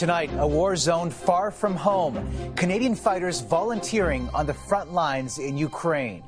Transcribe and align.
Tonight, 0.00 0.30
a 0.38 0.46
war 0.46 0.76
zone 0.76 1.10
far 1.10 1.50
from 1.50 1.76
home. 1.76 2.26
Canadian 2.56 2.94
fighters 2.94 3.42
volunteering 3.42 4.30
on 4.32 4.46
the 4.46 4.54
front 4.54 4.94
lines 4.94 5.38
in 5.38 5.58
Ukraine. 5.58 6.22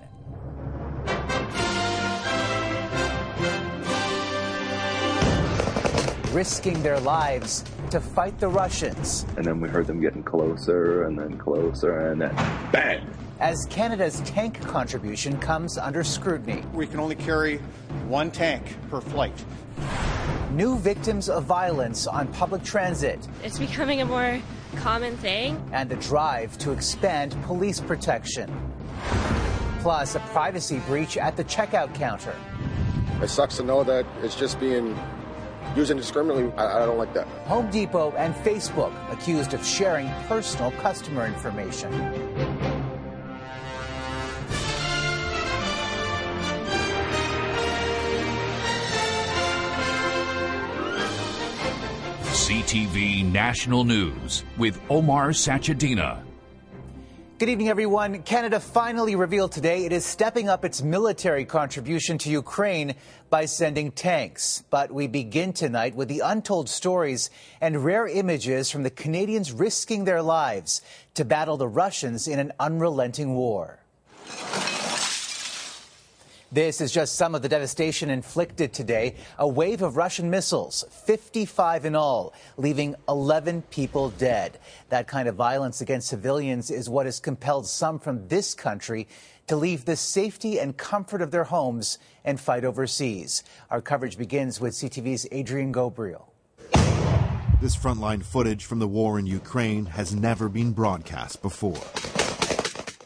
Risking 6.33 6.83
their 6.83 7.01
lives 7.01 7.65
to 7.89 7.99
fight 7.99 8.39
the 8.39 8.49
Russians. 8.49 9.25
And 9.39 9.47
then 9.47 9.59
we 9.59 9.71
heard 9.71 9.87
them 9.87 10.03
getting 10.03 10.23
closer 10.23 11.05
and 11.05 11.19
then 11.19 11.39
closer 11.39 12.11
and 12.11 12.21
then 12.21 12.35
bang! 12.73 13.07
As 13.41 13.67
Canada's 13.71 14.21
tank 14.27 14.61
contribution 14.61 15.39
comes 15.39 15.79
under 15.79 16.05
scrutiny. 16.05 16.63
We 16.75 16.87
can 16.87 17.01
only 17.01 17.17
carry 17.17 17.57
one 18.07 18.31
tank 18.31 18.77
per 18.91 19.01
flight. 19.01 19.43
New 20.53 20.77
victims 20.79 21.31
of 21.31 21.45
violence 21.45 22.07
on 22.07 22.29
public 22.29 22.63
transit. 22.63 23.19
It's 23.43 23.59
becoming 23.59 24.03
a 24.03 24.05
more 24.05 24.39
common 24.77 25.17
thing. 25.17 25.59
And 25.73 25.89
the 25.89 25.97
drive 25.97 26.59
to 26.59 26.73
expand 26.73 27.35
police 27.45 27.81
protection. 27.81 28.51
Plus, 29.81 30.15
a 30.15 30.21
privacy 30.21 30.79
breach 30.81 31.17
at 31.17 31.39
the 31.39 31.45
checkout 31.45 31.95
counter. 31.95 32.37
It 33.23 33.29
sucks 33.29 33.57
to 33.57 33.63
know 33.63 33.83
that 33.85 34.05
it's 34.23 34.37
just 34.37 34.61
being 34.61 34.99
used 35.75 35.91
indiscriminately. 35.91 36.53
I, 36.59 36.83
I 36.83 36.87
don't 36.87 36.99
like 36.99 37.15
that. 37.15 37.27
Home 37.47 37.71
Depot 37.71 38.13
and 38.19 38.35
Facebook 38.35 38.93
accused 39.11 39.55
of 39.55 39.65
sharing 39.65 40.11
personal 40.29 40.71
customer 40.73 41.25
information. 41.25 41.91
CTV 52.43 53.25
National 53.31 53.85
News 53.85 54.43
with 54.59 54.81
Omar 54.91 55.29
Sachedina. 55.29 56.25
Good 57.39 57.49
evening, 57.49 57.69
everyone. 57.69 58.25
Canada 58.25 58.59
finally 58.59 59.15
revealed 59.15 59.53
today 59.53 59.85
it 59.85 59.93
is 59.93 60.05
stepping 60.05 60.49
up 60.49 60.65
its 60.65 60.83
military 60.83 61.45
contribution 61.45 62.19
to 62.19 62.31
Ukraine 62.31 62.97
by 63.31 63.45
sending 63.45 63.93
tanks. 63.93 64.65
But 64.71 64.91
we 64.91 65.07
begin 65.07 65.53
tonight 65.53 65.95
with 65.95 66.09
the 66.09 66.19
untold 66.19 66.69
stories 66.69 67.31
and 67.61 67.85
rare 67.85 68.09
images 68.09 68.71
from 68.71 68.83
the 68.83 68.91
Canadians 68.91 69.53
risking 69.53 70.05
their 70.05 70.21
lives 70.21 70.83
to 71.15 71.25
battle 71.25 71.57
the 71.57 71.69
Russians 71.69 72.27
in 72.27 72.41
an 72.41 72.51
unrelenting 72.59 73.37
war. 73.37 73.79
This 76.53 76.83
is 76.83 76.93
just 76.93 77.15
some 77.15 77.35
of 77.35 77.41
the 77.41 77.49
devastation 77.49 78.11
inflicted 78.11 78.75
today. 78.75 79.15
A 79.39 79.49
wave 79.49 79.81
of 79.81 79.97
Russian 79.97 80.29
missiles, 80.29 80.85
55 81.07 81.87
in 81.87 81.97
all, 81.97 82.35
leaving 82.59 82.95
11 83.09 83.63
people 83.71 84.11
dead. 84.11 84.59
That 84.91 85.09
kind 85.09 85.31
of 85.31 85.35
violence 85.35 85.81
against 85.81 86.09
civilians 86.09 86.71
is 86.71 86.91
what 86.91 87.07
has 87.07 87.21
compelled 87.21 87.67
some 87.67 87.99
from 87.99 88.29
this 88.29 88.53
country 88.53 89.09
to 89.47 89.57
leave 89.57 89.87
the 89.87 89.97
safety 89.97 90.61
and 90.61 90.77
comfort 90.77 91.23
of 91.23 91.31
their 91.31 91.45
homes 91.45 91.99
and 92.23 92.39
fight 92.39 92.67
overseas. 92.67 93.45
Our 93.71 93.81
coverage 93.81 94.19
begins 94.19 94.61
with 94.61 94.75
CTV's 94.75 95.27
Adrian 95.33 95.73
Ghobrial. 95.73 96.27
This 97.63 97.75
frontline 97.75 98.23
footage 98.23 98.67
from 98.67 98.79
the 98.79 98.89
war 98.89 99.19
in 99.19 99.25
Ukraine 99.25 99.87
has 99.87 100.15
never 100.15 100.51
been 100.51 100.73
broadcast 100.73 101.41
before. 101.41 101.81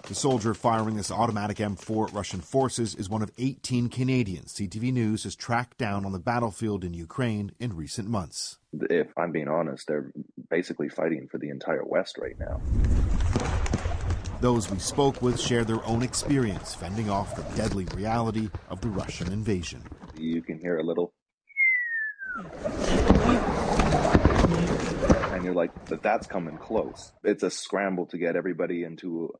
The 0.06 0.14
soldier 0.14 0.54
firing 0.54 0.94
this 0.94 1.10
automatic 1.10 1.56
M4 1.56 2.08
at 2.08 2.14
Russian 2.14 2.40
forces 2.40 2.94
is 2.94 3.10
one 3.10 3.22
of 3.22 3.32
18 3.38 3.88
Canadians 3.88 4.54
CTV 4.54 4.92
News 4.92 5.24
has 5.24 5.34
tracked 5.34 5.78
down 5.78 6.06
on 6.06 6.12
the 6.12 6.20
battlefield 6.20 6.84
in 6.84 6.94
Ukraine 6.94 7.50
in 7.58 7.74
recent 7.74 8.08
months. 8.08 8.58
If 8.72 9.08
I'm 9.18 9.32
being 9.32 9.48
honest, 9.48 9.88
they're 9.88 10.12
basically 10.48 10.88
fighting 10.88 11.26
for 11.28 11.38
the 11.38 11.48
entire 11.48 11.84
West 11.84 12.18
right 12.18 12.38
now. 12.38 12.60
Those 14.40 14.70
we 14.70 14.78
spoke 14.78 15.20
with 15.22 15.40
share 15.40 15.64
their 15.64 15.84
own 15.84 16.04
experience 16.04 16.72
fending 16.72 17.10
off 17.10 17.34
the 17.34 17.42
deadly 17.56 17.86
reality 17.86 18.48
of 18.68 18.80
the 18.80 18.88
Russian 18.90 19.32
invasion. 19.32 19.82
You 20.16 20.40
can 20.40 20.60
hear 20.60 20.78
a 20.78 20.84
little. 20.84 21.14
And 25.32 25.44
you're 25.44 25.52
like, 25.52 25.72
but 25.88 26.00
that's 26.00 26.28
coming 26.28 26.58
close. 26.58 27.10
It's 27.24 27.42
a 27.42 27.50
scramble 27.50 28.06
to 28.06 28.18
get 28.18 28.36
everybody 28.36 28.84
into 28.84 29.32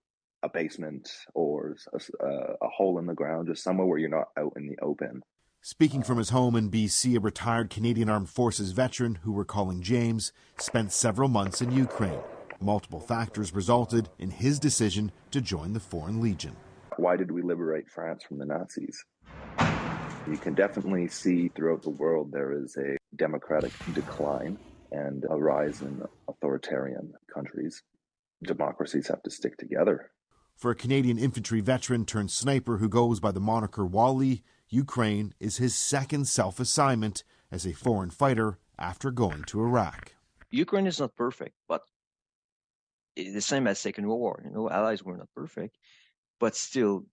a 0.47 0.49
basement 0.49 1.11
or 1.35 1.77
a, 1.93 2.25
a, 2.25 2.69
hole 2.69 2.99
in 2.99 3.07
the 3.07 3.15
ground, 3.15 3.49
just 3.49 3.63
somewhere 3.63 3.87
where 3.87 3.99
you're 3.99 4.09
not 4.09 4.29
out 4.39 4.53
in 4.57 4.67
the 4.67 4.79
open. 4.81 5.23
Speaking 5.61 6.03
from 6.03 6.19
his 6.19 6.31
home 6.31 6.55
in 6.55 6.71
BC, 6.71 7.17
a 7.17 7.21
retired 7.21 7.71
Canadian 7.71 8.09
Armed 8.09 8.31
Forces 8.31 8.71
veteran 8.71 9.17
who 9.17 9.33
we're 9.33 9.45
calling 9.45 9.83
James 9.83 10.33
spent 10.59 10.93
several 10.93 11.29
months 11.29 11.61
in 11.61 11.73
Ukraine. 11.73 12.21
Multiple 12.61 13.01
factors 13.01 13.53
resulted 13.53 14.09
in 14.19 14.31
his 14.31 14.59
decision 14.61 15.11
to 15.33 15.41
join 15.41 15.73
the 15.73 15.81
Foreign 15.81 16.21
Legion. 16.21 16.55
Why 16.97 17.17
did 17.17 17.31
we 17.31 17.43
liberate 17.43 17.91
France 17.91 18.23
from 18.23 18.39
the 18.39 18.47
Nazis? 18.47 19.05
You 20.29 20.39
can 20.39 20.55
definitely 20.55 21.09
see 21.09 21.49
throughout 21.49 21.83
the 21.83 21.91
world 21.91 22.31
there 22.33 22.53
is 22.53 22.77
a 22.77 22.97
democratic 23.17 23.73
decline 23.93 24.59
and 24.93 25.25
a 25.29 25.37
rise 25.37 25.83
in 25.83 26.03
authoritarian 26.29 27.13
countries. 27.33 27.83
Democracies 28.45 29.09
have 29.09 29.23
to 29.25 29.31
stick 29.31 29.57
together 29.57 30.11
for 30.57 30.71
a 30.71 30.75
Canadian 30.75 31.19
infantry 31.19 31.61
veteran 31.61 32.07
turned 32.07 32.31
sniper 32.31 32.79
who 32.79 32.89
goes 32.89 33.21
by 33.21 33.31
the 33.31 33.41
moniker 33.41 33.85
Wally, 33.85 34.43
Ukraine 34.69 35.35
is 35.39 35.59
his 35.59 35.77
second 35.77 36.27
self 36.27 36.59
assignment 36.59 37.23
as 37.53 37.67
a 37.67 37.73
foreign 37.73 38.11
fighter 38.11 38.59
after 38.79 39.11
going 39.11 39.45
to 39.45 39.61
Iraq. 39.61 40.15
Ukraine 40.51 40.87
is 40.87 40.99
not 40.99 41.15
perfect, 41.15 41.55
but 41.69 41.83
the 43.15 43.41
same 43.41 43.67
as 43.67 43.79
Second 43.79 44.07
World 44.07 44.21
War. 44.21 44.43
You 44.45 44.51
know, 44.51 44.71
allies 44.71 45.03
were 45.03 45.17
not 45.17 45.29
perfect, 45.35 45.77
but 46.41 46.57
still, 46.57 47.05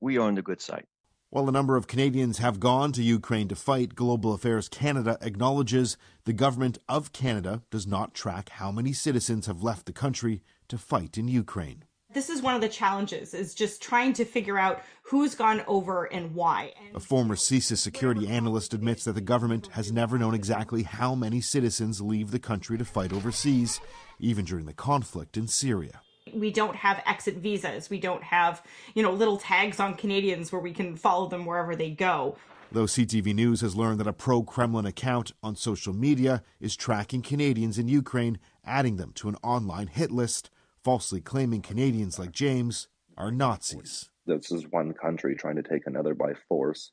we 0.00 0.16
are 0.18 0.26
on 0.26 0.34
the 0.36 0.42
good 0.42 0.60
side. 0.60 0.86
While 1.30 1.48
a 1.48 1.52
number 1.52 1.76
of 1.76 1.88
Canadians 1.88 2.38
have 2.38 2.60
gone 2.60 2.92
to 2.92 3.02
Ukraine 3.02 3.48
to 3.48 3.56
fight, 3.56 3.96
Global 3.96 4.32
Affairs 4.32 4.68
Canada 4.68 5.18
acknowledges 5.20 5.96
the 6.24 6.32
government 6.32 6.78
of 6.88 7.12
Canada 7.12 7.62
does 7.70 7.88
not 7.88 8.14
track 8.14 8.50
how 8.50 8.70
many 8.70 8.92
citizens 8.92 9.46
have 9.46 9.62
left 9.62 9.86
the 9.86 9.92
country 9.92 10.42
to 10.68 10.78
fight 10.78 11.18
in 11.18 11.26
Ukraine 11.26 11.84
this 12.14 12.30
is 12.30 12.40
one 12.40 12.54
of 12.54 12.60
the 12.60 12.68
challenges 12.68 13.34
is 13.34 13.54
just 13.54 13.82
trying 13.82 14.12
to 14.14 14.24
figure 14.24 14.56
out 14.56 14.82
who's 15.02 15.34
gone 15.34 15.62
over 15.66 16.04
and 16.04 16.34
why. 16.34 16.72
A 16.94 17.00
former 17.00 17.34
CSIS 17.34 17.78
security 17.78 18.28
analyst 18.28 18.72
admits 18.72 19.04
that 19.04 19.14
the 19.14 19.20
government 19.20 19.66
has 19.72 19.92
never 19.92 20.16
known 20.16 20.32
exactly 20.32 20.84
how 20.84 21.14
many 21.14 21.40
citizens 21.40 22.00
leave 22.00 22.30
the 22.30 22.38
country 22.38 22.78
to 22.78 22.84
fight 22.84 23.12
overseas, 23.12 23.80
even 24.20 24.44
during 24.44 24.66
the 24.66 24.72
conflict 24.72 25.36
in 25.36 25.48
Syria. 25.48 26.00
We 26.32 26.52
don't 26.52 26.76
have 26.76 27.02
exit 27.04 27.36
visas. 27.36 27.90
We 27.90 28.00
don't 28.00 28.22
have, 28.22 28.62
you 28.94 29.02
know, 29.02 29.12
little 29.12 29.36
tags 29.36 29.80
on 29.80 29.94
Canadians 29.94 30.52
where 30.52 30.62
we 30.62 30.72
can 30.72 30.96
follow 30.96 31.28
them 31.28 31.44
wherever 31.44 31.76
they 31.76 31.90
go. 31.90 32.36
Though 32.72 32.84
CTV 32.84 33.34
News 33.34 33.60
has 33.60 33.76
learned 33.76 34.00
that 34.00 34.06
a 34.06 34.12
pro 34.12 34.42
Kremlin 34.42 34.86
account 34.86 35.32
on 35.42 35.54
social 35.54 35.92
media 35.92 36.42
is 36.60 36.76
tracking 36.76 37.22
Canadians 37.22 37.78
in 37.78 37.88
Ukraine, 37.88 38.38
adding 38.64 38.96
them 38.96 39.12
to 39.16 39.28
an 39.28 39.36
online 39.42 39.88
hit 39.88 40.10
list 40.10 40.50
falsely 40.84 41.20
claiming 41.20 41.62
Canadians 41.62 42.18
like 42.18 42.30
James 42.30 42.88
are 43.16 43.30
Nazis. 43.30 44.10
This 44.26 44.52
is 44.52 44.66
one 44.70 44.92
country 44.92 45.34
trying 45.34 45.56
to 45.56 45.62
take 45.62 45.86
another 45.86 46.14
by 46.14 46.34
force 46.48 46.92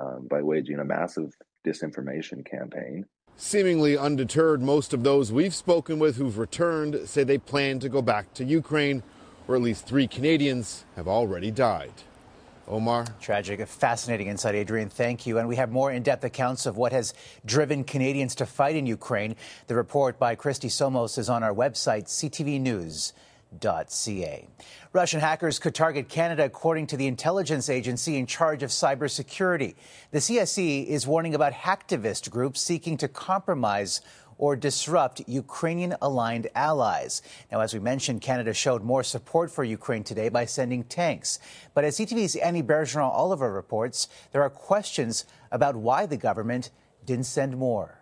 um, 0.00 0.28
by 0.30 0.42
waging 0.42 0.78
a 0.78 0.84
massive 0.84 1.32
disinformation 1.66 2.44
campaign. 2.48 3.06
Seemingly 3.36 3.96
undeterred, 3.96 4.60
most 4.60 4.92
of 4.92 5.02
those 5.02 5.32
we've 5.32 5.54
spoken 5.54 5.98
with 5.98 6.16
who've 6.16 6.36
returned 6.36 7.08
say 7.08 7.24
they 7.24 7.38
plan 7.38 7.78
to 7.78 7.88
go 7.88 8.02
back 8.02 8.34
to 8.34 8.44
Ukraine, 8.44 9.02
where 9.46 9.56
at 9.56 9.62
least 9.62 9.86
three 9.86 10.06
Canadians 10.06 10.84
have 10.96 11.08
already 11.08 11.50
died. 11.50 11.92
Omar? 12.72 13.04
Tragic. 13.20 13.60
A 13.60 13.66
fascinating 13.66 14.28
insight, 14.28 14.54
Adrian. 14.54 14.88
Thank 14.88 15.26
you. 15.26 15.36
And 15.38 15.46
we 15.46 15.56
have 15.56 15.70
more 15.70 15.92
in 15.92 16.02
depth 16.02 16.24
accounts 16.24 16.64
of 16.64 16.78
what 16.78 16.92
has 16.92 17.12
driven 17.44 17.84
Canadians 17.84 18.34
to 18.36 18.46
fight 18.46 18.76
in 18.76 18.86
Ukraine. 18.86 19.36
The 19.66 19.74
report 19.74 20.18
by 20.18 20.34
Christy 20.36 20.68
Somos 20.68 21.18
is 21.18 21.28
on 21.28 21.42
our 21.42 21.52
website, 21.52 22.04
ctvnews.ca. 22.04 23.12
Russian 24.94 25.20
hackers 25.20 25.58
could 25.58 25.74
target 25.74 26.08
Canada, 26.08 26.44
according 26.44 26.86
to 26.86 26.96
the 26.96 27.06
intelligence 27.06 27.68
agency 27.68 28.16
in 28.16 28.24
charge 28.24 28.62
of 28.62 28.70
cybersecurity. 28.70 29.74
The 30.10 30.20
CSE 30.20 30.86
is 30.86 31.06
warning 31.06 31.34
about 31.34 31.52
hacktivist 31.52 32.30
groups 32.30 32.62
seeking 32.62 32.96
to 32.96 33.08
compromise 33.08 34.00
or 34.42 34.56
disrupt 34.56 35.22
Ukrainian 35.28 35.94
aligned 36.02 36.48
allies. 36.56 37.22
Now, 37.52 37.60
as 37.60 37.72
we 37.72 37.78
mentioned, 37.78 38.22
Canada 38.22 38.52
showed 38.52 38.82
more 38.82 39.04
support 39.04 39.52
for 39.52 39.62
Ukraine 39.62 40.02
today 40.02 40.30
by 40.30 40.46
sending 40.46 40.82
tanks. 40.82 41.38
But 41.74 41.84
as 41.84 41.96
CTV's 41.96 42.34
Annie 42.34 42.60
Bergeron 42.60 43.08
Oliver 43.08 43.52
reports, 43.52 44.08
there 44.32 44.42
are 44.42 44.50
questions 44.50 45.26
about 45.52 45.76
why 45.76 46.06
the 46.06 46.16
government 46.16 46.70
didn't 47.06 47.26
send 47.26 47.56
more. 47.56 48.00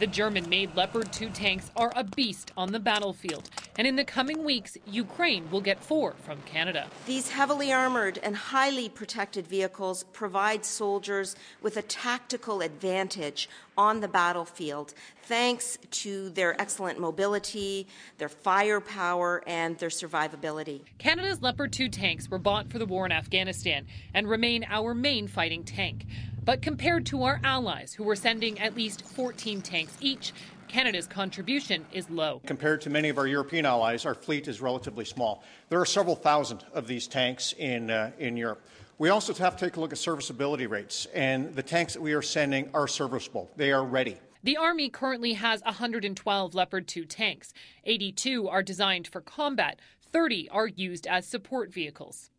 The 0.00 0.06
German 0.06 0.46
made 0.50 0.76
Leopard 0.76 1.10
2 1.14 1.30
tanks 1.30 1.70
are 1.76 1.90
a 1.96 2.04
beast 2.04 2.52
on 2.54 2.70
the 2.70 2.78
battlefield. 2.78 3.48
And 3.76 3.88
in 3.88 3.96
the 3.96 4.04
coming 4.04 4.44
weeks, 4.44 4.76
Ukraine 4.86 5.50
will 5.50 5.60
get 5.60 5.82
four 5.82 6.14
from 6.24 6.40
Canada. 6.42 6.86
These 7.06 7.30
heavily 7.30 7.72
armored 7.72 8.18
and 8.22 8.36
highly 8.36 8.88
protected 8.88 9.48
vehicles 9.48 10.04
provide 10.12 10.64
soldiers 10.64 11.34
with 11.60 11.76
a 11.76 11.82
tactical 11.82 12.60
advantage 12.60 13.48
on 13.76 14.00
the 14.00 14.06
battlefield 14.06 14.94
thanks 15.24 15.76
to 15.90 16.30
their 16.30 16.60
excellent 16.60 17.00
mobility, 17.00 17.88
their 18.18 18.28
firepower, 18.28 19.42
and 19.46 19.76
their 19.78 19.88
survivability. 19.88 20.82
Canada's 20.98 21.42
Leopard 21.42 21.72
2 21.72 21.88
tanks 21.88 22.30
were 22.30 22.38
bought 22.38 22.70
for 22.70 22.78
the 22.78 22.86
war 22.86 23.06
in 23.06 23.10
Afghanistan 23.12 23.86
and 24.12 24.28
remain 24.28 24.64
our 24.68 24.94
main 24.94 25.26
fighting 25.26 25.64
tank. 25.64 26.06
But 26.44 26.60
compared 26.60 27.06
to 27.06 27.22
our 27.22 27.40
allies, 27.42 27.94
who 27.94 28.04
were 28.04 28.16
sending 28.16 28.60
at 28.60 28.76
least 28.76 29.02
14 29.02 29.62
tanks 29.62 29.96
each, 30.00 30.34
Canada's 30.68 31.06
contribution 31.06 31.84
is 31.92 32.08
low. 32.10 32.40
Compared 32.46 32.80
to 32.82 32.90
many 32.90 33.08
of 33.08 33.18
our 33.18 33.26
European 33.26 33.66
allies, 33.66 34.04
our 34.06 34.14
fleet 34.14 34.48
is 34.48 34.60
relatively 34.60 35.04
small. 35.04 35.44
There 35.68 35.80
are 35.80 35.86
several 35.86 36.16
thousand 36.16 36.64
of 36.72 36.86
these 36.86 37.06
tanks 37.06 37.54
in, 37.58 37.90
uh, 37.90 38.10
in 38.18 38.36
Europe. 38.36 38.64
We 38.98 39.08
also 39.08 39.34
have 39.34 39.56
to 39.56 39.64
take 39.64 39.76
a 39.76 39.80
look 39.80 39.92
at 39.92 39.98
serviceability 39.98 40.66
rates, 40.66 41.06
and 41.14 41.54
the 41.54 41.62
tanks 41.62 41.94
that 41.94 42.00
we 42.02 42.12
are 42.12 42.22
sending 42.22 42.70
are 42.74 42.86
serviceable. 42.86 43.50
They 43.56 43.72
are 43.72 43.84
ready. 43.84 44.16
The 44.44 44.56
Army 44.56 44.88
currently 44.88 45.32
has 45.32 45.62
112 45.62 46.54
Leopard 46.54 46.86
2 46.86 47.04
tanks. 47.06 47.52
82 47.84 48.48
are 48.48 48.62
designed 48.62 49.08
for 49.08 49.20
combat, 49.20 49.80
30 50.12 50.48
are 50.50 50.68
used 50.68 51.06
as 51.06 51.26
support 51.26 51.72
vehicles. 51.72 52.30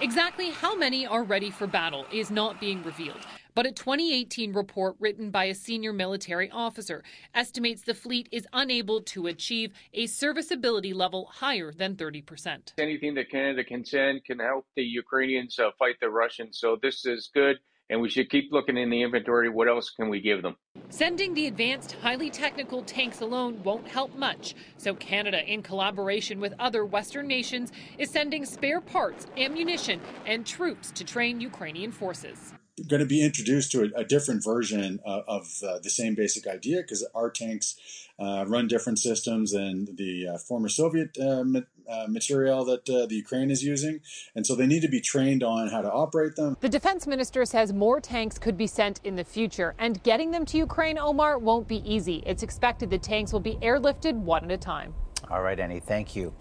Exactly 0.00 0.50
how 0.50 0.76
many 0.76 1.06
are 1.06 1.24
ready 1.24 1.50
for 1.50 1.66
battle 1.66 2.06
is 2.12 2.30
not 2.30 2.60
being 2.60 2.82
revealed, 2.84 3.26
but 3.58 3.66
a 3.66 3.72
2018 3.72 4.52
report 4.52 4.94
written 5.00 5.32
by 5.32 5.46
a 5.46 5.52
senior 5.52 5.92
military 5.92 6.48
officer 6.52 7.02
estimates 7.34 7.82
the 7.82 7.92
fleet 7.92 8.28
is 8.30 8.46
unable 8.52 9.00
to 9.00 9.26
achieve 9.26 9.72
a 9.94 10.06
serviceability 10.06 10.94
level 10.94 11.28
higher 11.32 11.72
than 11.72 11.96
30%. 11.96 12.74
Anything 12.78 13.16
that 13.16 13.32
Canada 13.32 13.64
can 13.64 13.84
send 13.84 14.24
can 14.24 14.38
help 14.38 14.64
the 14.76 14.84
Ukrainians 14.84 15.58
uh, 15.58 15.70
fight 15.76 15.96
the 16.00 16.08
Russians, 16.08 16.60
so 16.60 16.78
this 16.80 17.04
is 17.04 17.30
good 17.34 17.56
and 17.90 18.00
we 18.00 18.08
should 18.08 18.30
keep 18.30 18.52
looking 18.52 18.76
in 18.76 18.90
the 18.90 19.02
inventory. 19.02 19.48
What 19.48 19.66
else 19.66 19.90
can 19.90 20.08
we 20.08 20.20
give 20.20 20.42
them? 20.42 20.54
Sending 20.90 21.34
the 21.34 21.48
advanced, 21.48 21.92
highly 22.00 22.30
technical 22.30 22.82
tanks 22.82 23.22
alone 23.22 23.60
won't 23.64 23.88
help 23.88 24.14
much. 24.14 24.54
So, 24.76 24.94
Canada, 24.94 25.42
in 25.50 25.62
collaboration 25.62 26.38
with 26.38 26.52
other 26.58 26.84
Western 26.84 27.26
nations, 27.26 27.72
is 27.96 28.10
sending 28.10 28.44
spare 28.44 28.82
parts, 28.82 29.26
ammunition, 29.38 30.00
and 30.26 30.46
troops 30.46 30.92
to 30.92 31.02
train 31.02 31.40
Ukrainian 31.40 31.90
forces 31.90 32.52
going 32.86 33.00
to 33.00 33.06
be 33.06 33.24
introduced 33.24 33.72
to 33.72 33.82
a, 33.82 34.00
a 34.00 34.04
different 34.04 34.44
version 34.44 35.00
of, 35.04 35.24
of 35.26 35.48
uh, 35.66 35.78
the 35.80 35.90
same 35.90 36.14
basic 36.14 36.46
idea 36.46 36.78
because 36.78 37.06
our 37.14 37.30
tanks 37.30 37.76
uh, 38.18 38.44
run 38.48 38.66
different 38.66 38.98
systems 38.98 39.52
than 39.52 39.94
the 39.96 40.28
uh, 40.28 40.38
former 40.38 40.68
Soviet 40.68 41.16
uh, 41.18 41.44
ma- 41.44 41.60
uh, 41.88 42.06
material 42.08 42.64
that 42.64 42.88
uh, 42.90 43.06
the 43.06 43.14
Ukraine 43.14 43.50
is 43.50 43.62
using. 43.62 44.00
And 44.34 44.46
so 44.46 44.54
they 44.54 44.66
need 44.66 44.82
to 44.82 44.88
be 44.88 45.00
trained 45.00 45.42
on 45.42 45.68
how 45.68 45.80
to 45.80 45.90
operate 45.90 46.36
them. 46.36 46.56
The 46.60 46.68
defense 46.68 47.06
minister 47.06 47.44
says 47.44 47.72
more 47.72 48.00
tanks 48.00 48.38
could 48.38 48.56
be 48.56 48.66
sent 48.66 49.00
in 49.04 49.16
the 49.16 49.24
future, 49.24 49.74
and 49.78 50.02
getting 50.02 50.30
them 50.30 50.44
to 50.46 50.58
Ukraine, 50.58 50.98
Omar, 50.98 51.38
won't 51.38 51.68
be 51.68 51.76
easy. 51.90 52.22
It's 52.26 52.42
expected 52.42 52.90
the 52.90 52.98
tanks 52.98 53.32
will 53.32 53.40
be 53.40 53.56
airlifted 53.56 54.14
one 54.14 54.44
at 54.44 54.50
a 54.50 54.58
time. 54.58 54.94
All 55.30 55.42
right, 55.42 55.58
Annie, 55.58 55.80
thank 55.80 56.16
you. 56.16 56.32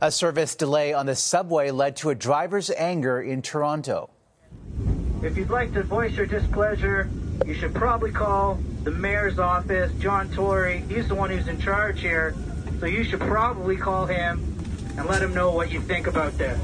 A 0.00 0.10
service 0.10 0.54
delay 0.54 0.92
on 0.92 1.06
the 1.06 1.16
subway 1.16 1.70
led 1.70 1.96
to 1.96 2.10
a 2.10 2.14
driver's 2.14 2.70
anger 2.70 3.20
in 3.20 3.42
Toronto. 3.42 4.10
If 5.22 5.36
you'd 5.36 5.50
like 5.50 5.72
to 5.72 5.82
voice 5.82 6.14
your 6.14 6.26
displeasure, 6.26 7.08
you 7.46 7.54
should 7.54 7.74
probably 7.74 8.12
call 8.12 8.60
the 8.84 8.90
mayor's 8.90 9.38
office, 9.38 9.90
John 9.98 10.30
Tory. 10.30 10.84
He's 10.88 11.08
the 11.08 11.14
one 11.14 11.30
who's 11.30 11.48
in 11.48 11.58
charge 11.58 12.00
here. 12.00 12.34
So 12.80 12.86
you 12.86 13.02
should 13.02 13.20
probably 13.20 13.76
call 13.76 14.04
him 14.04 14.42
and 14.98 15.06
let 15.06 15.22
him 15.22 15.32
know 15.32 15.52
what 15.52 15.70
you 15.70 15.80
think 15.80 16.06
about 16.06 16.36
this. 16.36 16.60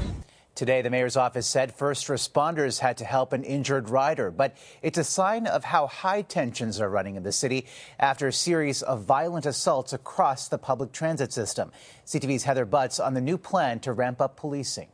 Today, 0.53 0.83
the 0.83 0.91
mayor's 0.91 1.17
office 1.17 1.47
said 1.47 1.73
first 1.73 2.07
responders 2.07 2.77
had 2.77 2.97
to 2.97 3.05
help 3.05 3.33
an 3.33 3.43
injured 3.43 3.89
rider, 3.89 4.29
but 4.29 4.55
it's 4.83 4.99
a 4.99 5.03
sign 5.03 5.47
of 5.47 5.63
how 5.63 5.87
high 5.87 6.21
tensions 6.21 6.79
are 6.79 6.89
running 6.89 7.15
in 7.15 7.23
the 7.23 7.31
city 7.31 7.65
after 7.99 8.27
a 8.27 8.33
series 8.33 8.83
of 8.83 9.01
violent 9.01 9.47
assaults 9.47 9.93
across 9.93 10.47
the 10.47 10.59
public 10.59 10.91
transit 10.91 11.33
system. 11.33 11.71
CTV's 12.05 12.43
Heather 12.43 12.65
Butts 12.65 12.99
on 12.99 13.15
the 13.15 13.21
new 13.21 13.39
plan 13.39 13.79
to 13.79 13.93
ramp 13.93 14.21
up 14.21 14.37
policing. 14.37 14.89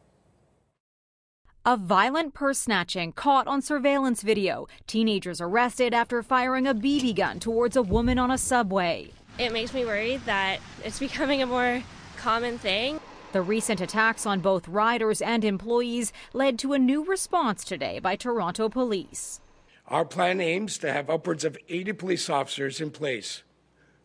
A 1.65 1.75
violent 1.75 2.33
purse 2.33 2.57
snatching 2.57 3.11
caught 3.11 3.45
on 3.45 3.61
surveillance 3.61 4.21
video. 4.21 4.67
Teenagers 4.87 5.41
arrested 5.41 5.93
after 5.93 6.23
firing 6.23 6.65
a 6.65 6.73
BB 6.73 7.15
gun 7.17 7.37
towards 7.37 7.75
a 7.75 7.81
woman 7.81 8.17
on 8.17 8.31
a 8.31 8.37
subway. 8.37 9.11
It 9.37 9.51
makes 9.51 9.73
me 9.73 9.83
worried 9.83 10.21
that 10.25 10.59
it's 10.85 10.99
becoming 10.99 11.41
a 11.41 11.45
more 11.45 11.83
common 12.15 12.57
thing. 12.57 13.01
The 13.33 13.41
recent 13.41 13.81
attacks 13.81 14.25
on 14.25 14.39
both 14.39 14.69
riders 14.69 15.21
and 15.21 15.43
employees 15.43 16.13
led 16.31 16.57
to 16.59 16.71
a 16.71 16.79
new 16.79 17.03
response 17.03 17.65
today 17.65 17.99
by 17.99 18.15
Toronto 18.15 18.69
police. 18.69 19.41
Our 19.89 20.05
plan 20.05 20.39
aims 20.39 20.77
to 20.77 20.93
have 20.93 21.09
upwards 21.09 21.43
of 21.43 21.57
80 21.67 21.91
police 21.93 22.29
officers 22.29 22.79
in 22.79 22.89
place 22.89 23.43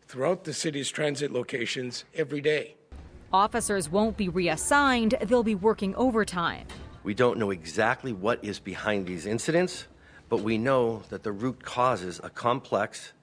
throughout 0.07 0.43
the 0.43 0.53
city's 0.53 0.89
transit 0.91 1.31
locations 1.31 2.03
every 2.13 2.41
day. 2.41 2.75
Officers 3.31 3.89
won't 3.89 4.17
be 4.17 4.27
reassigned, 4.27 5.15
they'll 5.21 5.41
be 5.41 5.55
working 5.55 5.95
overtime. 5.95 6.67
We 7.05 7.13
don't 7.13 7.37
know 7.37 7.51
exactly 7.51 8.13
what 8.13 8.43
is 8.43 8.57
behind 8.57 9.05
these 9.05 9.27
incidents, 9.27 9.85
but 10.27 10.41
we 10.41 10.57
know 10.57 11.03
that 11.09 11.21
the 11.21 11.31
root 11.31 11.63
causes 11.63 12.19
are 12.19 12.31
complex 12.31 13.13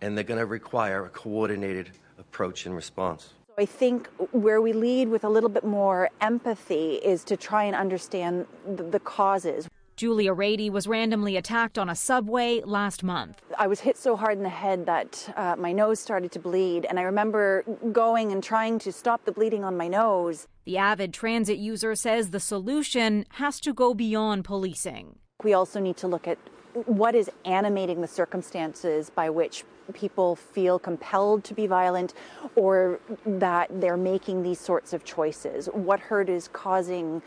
and 0.00 0.16
they're 0.16 0.24
going 0.24 0.40
to 0.40 0.46
require 0.46 1.04
a 1.04 1.10
coordinated 1.10 1.90
approach 2.18 2.64
and 2.64 2.74
response. 2.74 3.34
I 3.58 3.66
think 3.66 4.08
where 4.32 4.62
we 4.62 4.72
lead 4.72 5.10
with 5.10 5.24
a 5.24 5.28
little 5.28 5.50
bit 5.50 5.64
more 5.64 6.08
empathy 6.22 6.94
is 6.94 7.24
to 7.24 7.36
try 7.36 7.64
and 7.64 7.76
understand 7.76 8.46
the, 8.66 9.00
causes. 9.00 9.68
Julia 9.96 10.34
Rady 10.34 10.68
was 10.68 10.86
randomly 10.86 11.38
attacked 11.38 11.78
on 11.78 11.88
a 11.88 11.94
subway 11.94 12.60
last 12.60 13.02
month. 13.02 13.40
I 13.56 13.66
was 13.66 13.80
hit 13.80 13.96
so 13.96 14.14
hard 14.14 14.36
in 14.36 14.42
the 14.42 14.50
head 14.50 14.84
that 14.84 15.32
uh, 15.34 15.56
my 15.56 15.72
nose 15.72 16.00
started 16.00 16.30
to 16.32 16.38
bleed, 16.38 16.84
and 16.84 16.98
I 16.98 17.02
remember 17.02 17.64
going 17.92 18.30
and 18.30 18.44
trying 18.44 18.78
to 18.80 18.92
stop 18.92 19.24
the 19.24 19.32
bleeding 19.32 19.64
on 19.64 19.74
my 19.74 19.88
nose. 19.88 20.48
The 20.66 20.76
avid 20.76 21.14
transit 21.14 21.56
user 21.56 21.94
says 21.94 22.30
the 22.30 22.40
solution 22.40 23.24
has 23.30 23.58
to 23.60 23.72
go 23.72 23.94
beyond 23.94 24.44
policing. 24.44 25.18
We 25.42 25.54
also 25.54 25.80
need 25.80 25.96
to 25.98 26.08
look 26.08 26.28
at 26.28 26.36
what 26.84 27.14
is 27.14 27.30
animating 27.46 28.02
the 28.02 28.08
circumstances 28.08 29.08
by 29.08 29.30
which 29.30 29.64
people 29.94 30.36
feel 30.36 30.78
compelled 30.78 31.42
to 31.44 31.54
be 31.54 31.66
violent 31.66 32.12
or 32.54 33.00
that 33.24 33.70
they're 33.80 33.96
making 33.96 34.42
these 34.42 34.60
sorts 34.60 34.92
of 34.92 35.04
choices. 35.04 35.70
What 35.72 36.00
hurt 36.00 36.28
is 36.28 36.48
causing, 36.48 37.22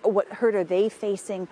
what 0.00 0.26
hurt 0.28 0.54
are 0.54 0.64
they 0.64 0.88
facing? 0.88 1.46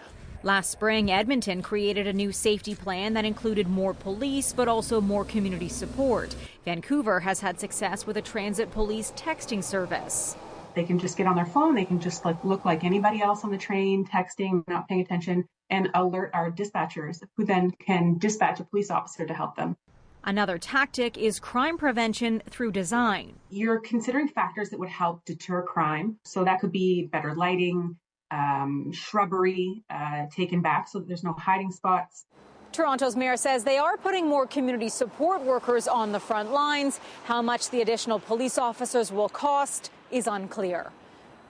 Last 0.45 0.69
spring, 0.69 1.11
Edmonton 1.11 1.63
created 1.63 2.07
a 2.07 2.13
new 2.13 2.31
safety 2.31 2.75
plan 2.75 3.15
that 3.15 3.25
included 3.25 3.67
more 3.67 3.95
police 3.95 4.53
but 4.53 4.69
also 4.69 5.01
more 5.01 5.25
community 5.25 5.71
support. 5.71 6.37
Vancouver 6.67 7.21
has 7.21 7.41
had 7.41 7.59
success 7.59 8.07
with 8.07 8.19
a 8.19 8.23
transit 8.23 8.71
police 8.71 9.15
texting 9.17 9.65
service. 9.65 10.37
They 10.75 10.85
can 10.85 10.99
just 10.99 11.17
get 11.17 11.27
on 11.27 11.35
their 11.35 11.47
phone. 11.47 11.75
They 11.75 11.87
can 11.87 11.99
just 11.99 12.27
like 12.27 12.45
look 12.45 12.67
like 12.67 12.85
anybody 12.85 13.23
else 13.23 13.43
on 13.43 13.51
the 13.51 13.57
train, 13.57 14.05
texting, 14.05 14.69
not 14.69 14.87
paying 14.87 15.01
attention, 15.01 15.49
and 15.71 15.89
alert 15.95 16.33
our 16.35 16.51
dispatchers, 16.53 17.23
who 17.39 17.47
then 17.47 17.71
can 17.71 18.19
dispatch 18.19 18.61
a 18.61 18.65
police 18.65 18.91
officer 18.91 19.25
to 19.25 19.33
help 19.33 19.57
them. 19.57 19.79
Another 20.25 20.59
tactic 20.59 21.17
is 21.17 21.41
crime 21.41 21.79
prevention 21.79 22.43
through 22.51 22.73
design. 22.73 23.37
You're 23.49 23.81
considering 23.81 24.29
factors 24.29 24.69
that 24.71 24.79
would 24.79 24.91
help 24.91 25.25
deter 25.25 25.63
crime. 25.63 26.19
So 26.25 26.45
that 26.45 26.61
could 26.61 26.73
be 26.73 27.07
better 27.07 27.35
lighting, 27.35 27.97
um, 28.35 28.91
shrubbery 28.93 29.85
uh, 29.91 30.27
taken 30.35 30.61
back 30.61 30.89
so 30.89 30.99
that 30.99 31.09
there's 31.09 31.25
no 31.25 31.33
hiding 31.35 31.71
spots. 31.71 32.27
Toronto's 32.73 33.15
mayor 33.15 33.37
says 33.37 33.63
they 33.63 33.79
are 33.79 33.97
putting 33.97 34.27
more 34.29 34.47
community 34.47 34.89
support 34.89 35.41
workers 35.43 35.87
on 35.87 36.11
the 36.11 36.19
front 36.19 36.53
lines. 36.53 36.99
How 37.25 37.41
much 37.41 37.71
the 37.71 37.81
additional 37.83 38.19
police 38.19 38.59
officers 38.59 39.13
will 39.13 39.29
cost 39.29 39.91
is 40.11 40.27
unclear. 40.27 40.91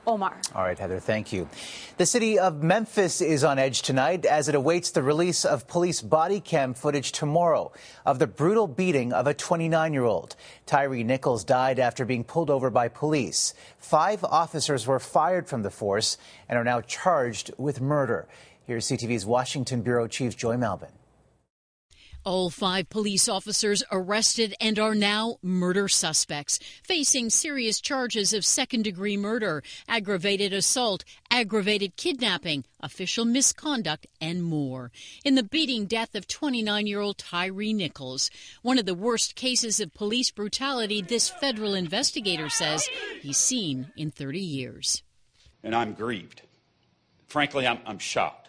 Omar. 0.06 0.36
All 0.54 0.62
right, 0.62 0.78
Heather, 0.78 1.00
thank 1.00 1.32
you. 1.32 1.48
The 1.96 2.06
city 2.06 2.38
of 2.38 2.62
Memphis 2.62 3.20
is 3.20 3.44
on 3.44 3.58
edge 3.58 3.82
tonight 3.82 4.24
as 4.24 4.48
it 4.48 4.54
awaits 4.54 4.90
the 4.90 5.02
release 5.02 5.44
of 5.44 5.66
police 5.66 6.00
body 6.00 6.40
cam 6.40 6.74
footage 6.74 7.12
tomorrow 7.12 7.72
of 8.04 8.18
the 8.18 8.26
brutal 8.26 8.66
beating 8.66 9.12
of 9.12 9.26
a 9.26 9.34
29 9.34 9.92
year 9.92 10.04
old. 10.04 10.36
Tyre 10.66 11.04
Nichols 11.04 11.44
died 11.44 11.78
after 11.78 12.04
being 12.04 12.24
pulled 12.24 12.50
over 12.50 12.70
by 12.70 12.88
police. 12.88 13.54
Five 13.78 14.24
officers 14.24 14.86
were 14.86 15.00
fired 15.00 15.48
from 15.48 15.62
the 15.62 15.70
force 15.70 16.18
and 16.48 16.58
are 16.58 16.64
now 16.64 16.80
charged 16.80 17.50
with 17.58 17.80
murder. 17.80 18.26
Here's 18.66 18.86
CTV's 18.86 19.26
Washington 19.26 19.82
Bureau 19.82 20.06
Chief 20.06 20.36
Joy 20.36 20.56
Malbon. 20.56 20.90
All 22.24 22.48
five 22.48 22.88
police 22.88 23.28
officers 23.28 23.82
arrested 23.92 24.54
and 24.58 24.78
are 24.78 24.94
now 24.94 25.36
murder 25.42 25.88
suspects, 25.88 26.58
facing 26.82 27.28
serious 27.28 27.82
charges 27.82 28.32
of 28.32 28.46
second 28.46 28.82
degree 28.82 29.18
murder, 29.18 29.62
aggravated 29.86 30.54
assault, 30.54 31.04
aggravated 31.30 31.96
kidnapping, 31.96 32.64
official 32.80 33.26
misconduct, 33.26 34.06
and 34.22 34.42
more. 34.42 34.90
In 35.22 35.34
the 35.34 35.42
beating 35.42 35.84
death 35.84 36.14
of 36.14 36.26
29 36.26 36.86
year 36.86 37.00
old 37.00 37.18
Tyre 37.18 37.52
Nichols, 37.52 38.30
one 38.62 38.78
of 38.78 38.86
the 38.86 38.94
worst 38.94 39.34
cases 39.34 39.78
of 39.78 39.92
police 39.92 40.30
brutality 40.30 41.02
this 41.02 41.28
federal 41.28 41.74
investigator 41.74 42.48
says 42.48 42.88
he's 43.20 43.36
seen 43.36 43.92
in 43.98 44.10
30 44.10 44.40
years. 44.40 45.02
And 45.62 45.74
I'm 45.74 45.92
grieved. 45.92 46.40
Frankly, 47.26 47.66
I'm, 47.66 47.80
I'm 47.84 47.98
shocked. 47.98 48.48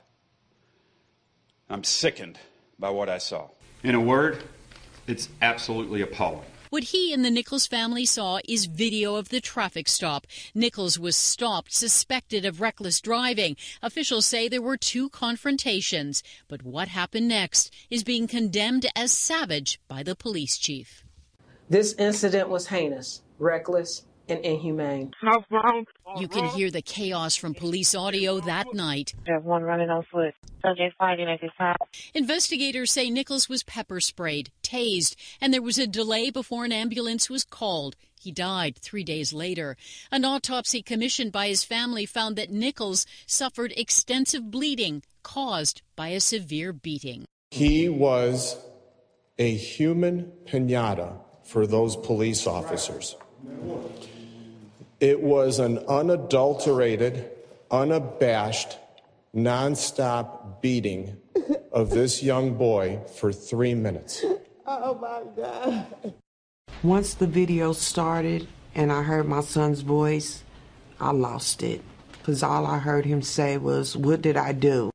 I'm 1.69 1.83
sickened 1.83 2.39
by 2.79 2.89
what 2.89 3.09
I 3.09 3.17
saw. 3.17 3.49
In 3.85 3.93
a 3.93 4.01
word, 4.01 4.41
it's 5.05 5.29
absolutely 5.43 6.01
appalling. 6.01 6.47
What 6.71 6.85
he 6.85 7.13
and 7.13 7.23
the 7.23 7.29
Nichols 7.29 7.67
family 7.67 8.03
saw 8.03 8.39
is 8.49 8.65
video 8.65 9.13
of 9.13 9.29
the 9.29 9.39
traffic 9.39 9.87
stop. 9.87 10.25
Nichols 10.55 10.97
was 10.97 11.15
stopped, 11.15 11.71
suspected 11.71 12.45
of 12.45 12.59
reckless 12.59 12.99
driving. 12.99 13.55
Officials 13.83 14.25
say 14.25 14.47
there 14.47 14.59
were 14.59 14.75
two 14.75 15.09
confrontations, 15.09 16.23
but 16.47 16.63
what 16.63 16.87
happened 16.87 17.27
next 17.27 17.71
is 17.91 18.03
being 18.03 18.25
condemned 18.25 18.87
as 18.95 19.11
savage 19.11 19.79
by 19.87 20.01
the 20.01 20.15
police 20.15 20.57
chief. 20.57 21.03
This 21.69 21.93
incident 21.93 22.49
was 22.49 22.65
heinous, 22.65 23.21
reckless, 23.37 24.01
and 24.29 24.43
inhumane. 24.43 25.11
You 26.17 26.27
can 26.27 26.45
hear 26.47 26.71
the 26.71 26.81
chaos 26.81 27.35
from 27.35 27.53
police 27.53 27.95
audio 27.95 28.39
that 28.41 28.73
night. 28.73 29.13
There's 29.25 29.43
one 29.43 29.63
running 29.63 29.89
on 29.89 30.03
foot. 30.11 30.33
Subject 30.61 30.95
fighting 30.97 31.29
at 31.29 31.41
his 31.41 31.51
side. 31.57 31.75
Investigators 32.13 32.91
say 32.91 33.09
Nichols 33.09 33.47
was 33.47 33.63
pepper 33.63 33.99
sprayed, 33.99 34.51
tased, 34.63 35.15
and 35.39 35.53
there 35.53 35.61
was 35.61 35.77
a 35.77 35.87
delay 35.87 36.29
before 36.29 36.65
an 36.65 36.71
ambulance 36.71 37.29
was 37.29 37.43
called. 37.43 37.95
He 38.19 38.31
died 38.31 38.77
three 38.77 39.03
days 39.03 39.33
later. 39.33 39.77
An 40.11 40.25
autopsy 40.25 40.81
commissioned 40.81 41.31
by 41.31 41.47
his 41.47 41.63
family 41.63 42.07
found 42.07 42.35
that 42.35 42.49
Nichols 42.49 43.05
suffered 43.27 43.71
extensive 43.77 44.49
bleeding 44.49 45.03
caused 45.21 45.83
by 45.95 46.07
a 46.07 46.19
severe 46.19 46.73
beating. 46.73 47.25
He 47.51 47.87
was 47.87 48.57
a 49.37 49.53
human 49.53 50.31
pinata 50.45 51.19
for 51.43 51.67
those 51.67 51.95
police 51.95 52.47
officers. 52.47 53.15
It 54.99 55.21
was 55.21 55.59
an 55.59 55.79
unadulterated, 55.79 57.29
unabashed, 57.69 58.77
nonstop 59.35 60.61
beating 60.61 61.17
of 61.71 61.89
this 61.89 62.23
young 62.23 62.53
boy 62.53 63.01
for 63.19 63.33
three 63.33 63.75
minutes. 63.75 64.23
Oh 64.65 64.95
my 64.95 65.21
God. 65.35 66.13
Once 66.81 67.13
the 67.13 67.27
video 67.27 67.73
started 67.73 68.47
and 68.73 68.91
I 68.91 69.03
heard 69.03 69.27
my 69.27 69.41
son's 69.41 69.81
voice, 69.81 70.43
I 70.99 71.11
lost 71.11 71.61
it. 71.61 71.81
Because 72.17 72.41
all 72.41 72.65
I 72.65 72.79
heard 72.79 73.05
him 73.05 73.21
say 73.21 73.57
was, 73.57 73.95
What 73.95 74.21
did 74.21 74.37
I 74.37 74.53
do? 74.53 74.91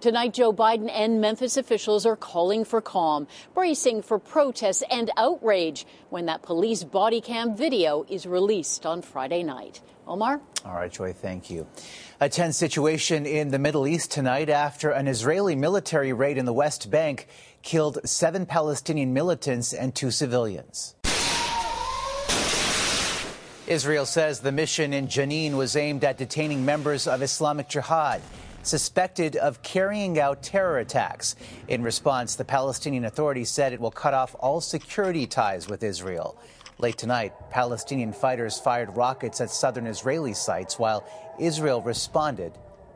Tonight, 0.00 0.34
Joe 0.34 0.52
Biden 0.52 0.88
and 0.92 1.20
Memphis 1.20 1.56
officials 1.56 2.06
are 2.06 2.14
calling 2.14 2.64
for 2.64 2.80
calm, 2.80 3.26
bracing 3.52 4.02
for 4.02 4.20
protests 4.20 4.84
and 4.92 5.10
outrage 5.16 5.84
when 6.10 6.26
that 6.26 6.42
police 6.42 6.84
body 6.84 7.20
cam 7.20 7.56
video 7.56 8.06
is 8.08 8.24
released 8.24 8.86
on 8.86 9.02
Friday 9.02 9.42
night. 9.42 9.80
Omar? 10.06 10.40
All 10.64 10.74
right, 10.74 10.92
Joy, 10.92 11.12
thank 11.12 11.50
you. 11.50 11.66
A 12.20 12.28
tense 12.28 12.56
situation 12.56 13.26
in 13.26 13.50
the 13.50 13.58
Middle 13.58 13.88
East 13.88 14.12
tonight 14.12 14.48
after 14.48 14.90
an 14.90 15.08
Israeli 15.08 15.56
military 15.56 16.12
raid 16.12 16.38
in 16.38 16.44
the 16.44 16.52
West 16.52 16.92
Bank 16.92 17.26
killed 17.62 17.98
seven 18.04 18.46
Palestinian 18.46 19.12
militants 19.12 19.72
and 19.72 19.96
two 19.96 20.12
civilians. 20.12 20.94
Israel 23.66 24.06
says 24.06 24.40
the 24.40 24.52
mission 24.52 24.92
in 24.92 25.08
Jenin 25.08 25.56
was 25.56 25.74
aimed 25.74 26.04
at 26.04 26.18
detaining 26.18 26.64
members 26.64 27.08
of 27.08 27.20
Islamic 27.20 27.68
Jihad 27.68 28.22
suspected 28.68 29.36
of 29.36 29.62
carrying 29.62 30.20
out 30.20 30.42
terror 30.42 30.78
attacks. 30.78 31.34
In 31.68 31.82
response, 31.82 32.36
the 32.36 32.44
Palestinian 32.44 33.04
Authority 33.04 33.44
said 33.44 33.72
it 33.72 33.80
will 33.80 33.90
cut 33.90 34.14
off 34.14 34.36
all 34.38 34.60
security 34.60 35.26
ties 35.26 35.68
with 35.68 35.82
Israel. 35.82 36.38
Late 36.78 36.98
tonight, 36.98 37.32
Palestinian 37.50 38.12
fighters 38.12 38.60
fired 38.60 38.96
rockets 38.96 39.40
at 39.40 39.50
southern 39.50 39.86
Israeli 39.86 40.34
sites 40.34 40.78
while 40.78 41.04
Israel 41.38 41.82
responded 41.82 42.52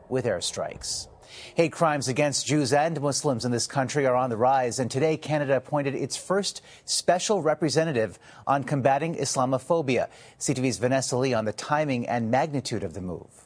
with 0.07 0.25
airstrikes. 0.25 1.07
Hate 1.55 1.71
crimes 1.71 2.07
against 2.07 2.45
Jews 2.45 2.73
and 2.73 3.01
Muslims 3.01 3.43
in 3.43 3.51
this 3.51 3.67
country 3.67 4.05
are 4.05 4.15
on 4.15 4.29
the 4.29 4.37
rise, 4.37 4.79
and 4.79 4.89
today 4.89 5.17
Canada 5.17 5.57
appointed 5.57 5.95
its 5.95 6.15
first 6.15 6.61
special 6.85 7.41
representative 7.41 8.19
on 8.45 8.63
combating 8.63 9.15
Islamophobia. 9.15 10.09
CTV's 10.39 10.77
Vanessa 10.77 11.17
Lee 11.17 11.33
on 11.33 11.45
the 11.45 11.53
timing 11.53 12.07
and 12.07 12.29
magnitude 12.29 12.83
of 12.83 12.93
the 12.93 13.01
move. 13.01 13.42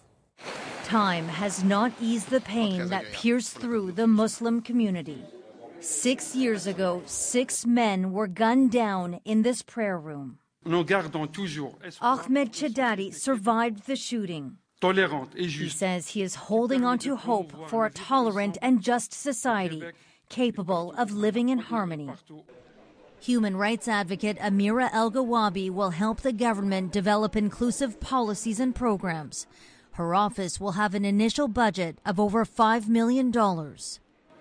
Time 0.87 1.27
has 1.27 1.65
not 1.65 1.91
eased 1.99 2.29
the 2.29 2.39
pain 2.39 2.87
that 2.87 3.11
pierced 3.11 3.57
through 3.57 3.91
the 3.91 4.07
Muslim 4.07 4.61
community. 4.61 5.21
Six 5.81 6.33
years 6.33 6.65
ago, 6.65 7.01
six 7.05 7.65
men 7.65 8.13
were 8.13 8.27
gunned 8.27 8.71
down 8.71 9.19
in 9.25 9.41
this 9.41 9.61
prayer 9.61 9.99
room. 9.99 10.39
Ahmed 10.65 12.53
Chadadi 12.53 13.13
survived 13.13 13.85
the 13.85 13.97
shooting. 13.97 14.59
He 14.81 15.67
says 15.67 16.07
he 16.07 16.21
is 16.21 16.35
holding 16.35 16.85
on 16.85 16.99
to 16.99 17.17
hope 17.17 17.67
for 17.67 17.85
a 17.85 17.91
tolerant 17.91 18.57
and 18.61 18.81
just 18.81 19.13
society 19.13 19.83
capable 20.29 20.93
of 20.97 21.11
living 21.11 21.49
in 21.49 21.57
harmony. 21.57 22.09
Human 23.19 23.57
rights 23.57 23.89
advocate 23.89 24.39
Amira 24.39 24.89
Elghawaby 24.91 25.69
will 25.69 25.89
help 25.89 26.21
the 26.21 26.31
government 26.31 26.93
develop 26.93 27.35
inclusive 27.35 27.99
policies 27.99 28.61
and 28.61 28.73
programs. 28.73 29.47
Her 29.97 30.13
office 30.13 30.59
will 30.59 30.73
have 30.73 30.93
an 30.93 31.05
initial 31.05 31.47
budget 31.47 31.97
of 32.05 32.19
over 32.19 32.45
$5 32.45 32.87
million. 32.87 33.33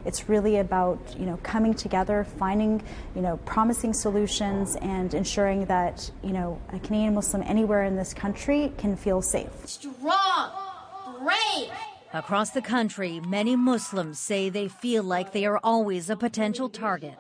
It's 0.05 0.29
really 0.29 0.59
about, 0.59 1.01
you 1.19 1.25
know, 1.25 1.39
coming 1.43 1.73
together, 1.73 2.25
finding, 2.25 2.83
you 3.15 3.23
know, 3.23 3.39
promising 3.47 3.95
solutions 3.95 4.77
and 4.83 5.15
ensuring 5.15 5.65
that, 5.65 6.11
you 6.23 6.35
know, 6.35 6.61
a 6.75 6.79
Canadian 6.81 7.15
Muslim 7.15 7.43
anywhere 7.43 7.85
in 7.85 7.97
this 7.97 8.13
country 8.13 8.71
can 8.77 8.97
feel 8.97 9.23
safe. 9.23 9.49
Strong, 9.65 10.51
brave. 11.23 11.71
Across 12.13 12.51
the 12.51 12.61
country, 12.61 13.19
many 13.27 13.57
Muslims 13.57 14.19
say 14.19 14.51
they 14.51 14.69
feel 14.69 15.05
like 15.05 15.33
they 15.33 15.47
are 15.47 15.59
always 15.65 16.11
a 16.11 16.17
potential 16.17 16.69
target. 16.69 17.17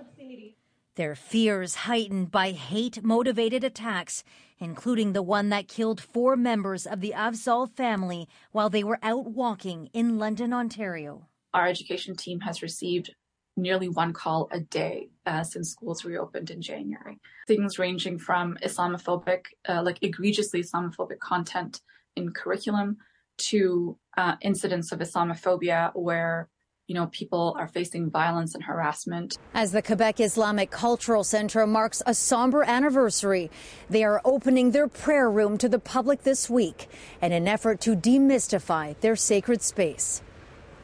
Their 0.96 1.14
fears 1.14 1.74
heightened 1.74 2.30
by 2.30 2.50
hate 2.50 3.02
motivated 3.02 3.64
attacks, 3.64 4.24
including 4.58 5.12
the 5.12 5.22
one 5.22 5.48
that 5.50 5.68
killed 5.68 6.00
four 6.00 6.36
members 6.36 6.86
of 6.86 7.00
the 7.00 7.12
Afzaal 7.16 7.70
family 7.70 8.28
while 8.52 8.70
they 8.70 8.84
were 8.84 8.98
out 9.02 9.26
walking 9.26 9.90
in 9.92 10.18
London, 10.18 10.52
Ontario. 10.52 11.26
Our 11.54 11.66
education 11.66 12.16
team 12.16 12.40
has 12.40 12.62
received 12.62 13.14
nearly 13.56 13.88
one 13.88 14.12
call 14.12 14.48
a 14.52 14.60
day 14.60 15.08
uh, 15.24 15.42
since 15.42 15.70
schools 15.70 16.04
reopened 16.04 16.50
in 16.50 16.60
January. 16.60 17.18
Things 17.46 17.78
ranging 17.78 18.18
from 18.18 18.58
Islamophobic, 18.62 19.46
uh, 19.68 19.82
like 19.82 19.98
egregiously 20.02 20.62
Islamophobic 20.62 21.18
content 21.18 21.80
in 22.16 22.32
curriculum 22.32 22.98
to 23.38 23.98
uh, 24.16 24.36
incidents 24.40 24.92
of 24.92 25.00
Islamophobia 25.00 25.92
where 25.94 26.48
you 26.86 26.94
know, 26.94 27.06
people 27.08 27.56
are 27.58 27.66
facing 27.66 28.10
violence 28.10 28.54
and 28.54 28.62
harassment. 28.62 29.36
As 29.54 29.72
the 29.72 29.82
Quebec 29.82 30.20
Islamic 30.20 30.70
Cultural 30.70 31.24
Center 31.24 31.66
marks 31.66 32.00
a 32.06 32.14
somber 32.14 32.62
anniversary, 32.62 33.50
they 33.90 34.04
are 34.04 34.20
opening 34.24 34.70
their 34.70 34.86
prayer 34.86 35.28
room 35.28 35.58
to 35.58 35.68
the 35.68 35.80
public 35.80 36.22
this 36.22 36.48
week 36.48 36.88
in 37.20 37.32
an 37.32 37.48
effort 37.48 37.80
to 37.80 37.96
demystify 37.96 38.98
their 39.00 39.16
sacred 39.16 39.62
space. 39.62 40.22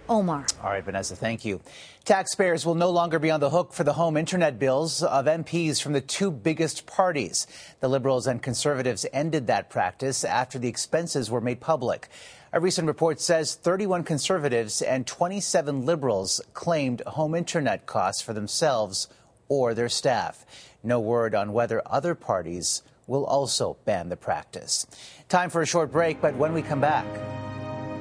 Omar. 0.09 0.47
All 0.63 0.71
right, 0.71 0.85
Vanessa, 0.85 1.15
thank 1.15 1.45
you. 1.45 1.61
Taxpayers 2.05 2.67
will 2.67 2.75
no 2.75 2.91
longer 2.91 3.21
be 3.21 3.31
on 3.31 3.39
the 3.39 3.51
hook 3.51 3.73
for 3.73 3.85
the 3.85 3.93
home 3.93 4.17
internet 4.17 4.59
bills 4.59 5.05
of 5.05 5.27
MPs 5.27 5.81
from 5.81 5.93
the 5.93 6.01
two 6.01 6.33
biggest 6.33 6.85
parties. 6.85 7.47
The 7.79 7.89
Liberals 7.89 8.27
and 8.27 8.43
Conservatives 8.43 9.07
ended 9.13 9.47
that 9.47 9.71
practice 9.71 10.25
after 10.25 10.59
the 10.59 10.69
expenses 10.69 11.31
were 11.31 11.41
made 11.41 11.61
public. 11.61 12.09
A 12.55 12.61
recent 12.61 12.87
report 12.87 13.19
says 13.19 13.55
31 13.55 14.05
conservatives 14.05 14.83
and 14.83 15.07
27 15.07 15.87
liberals 15.87 16.39
claimed 16.53 17.01
home 17.07 17.35
internet 17.35 17.87
costs 17.87 18.21
for 18.21 18.35
themselves 18.35 19.09
or 19.49 19.73
their 19.73 19.89
staff. 19.89 20.45
No 20.83 21.01
word 21.01 21.35
on 21.35 21.55
whether 21.55 21.81
other 21.87 22.15
parties 22.15 22.83
will 23.07 23.25
also 23.25 23.79
ban 23.87 24.11
the 24.11 24.19
practice. 24.19 24.87
Time 25.31 25.49
for 25.49 25.63
a 25.63 25.67
short 25.67 25.91
break, 25.91 26.21
but 26.21 26.37
when 26.37 26.53
we 26.53 26.61
come 26.61 26.81
back, 26.83 27.07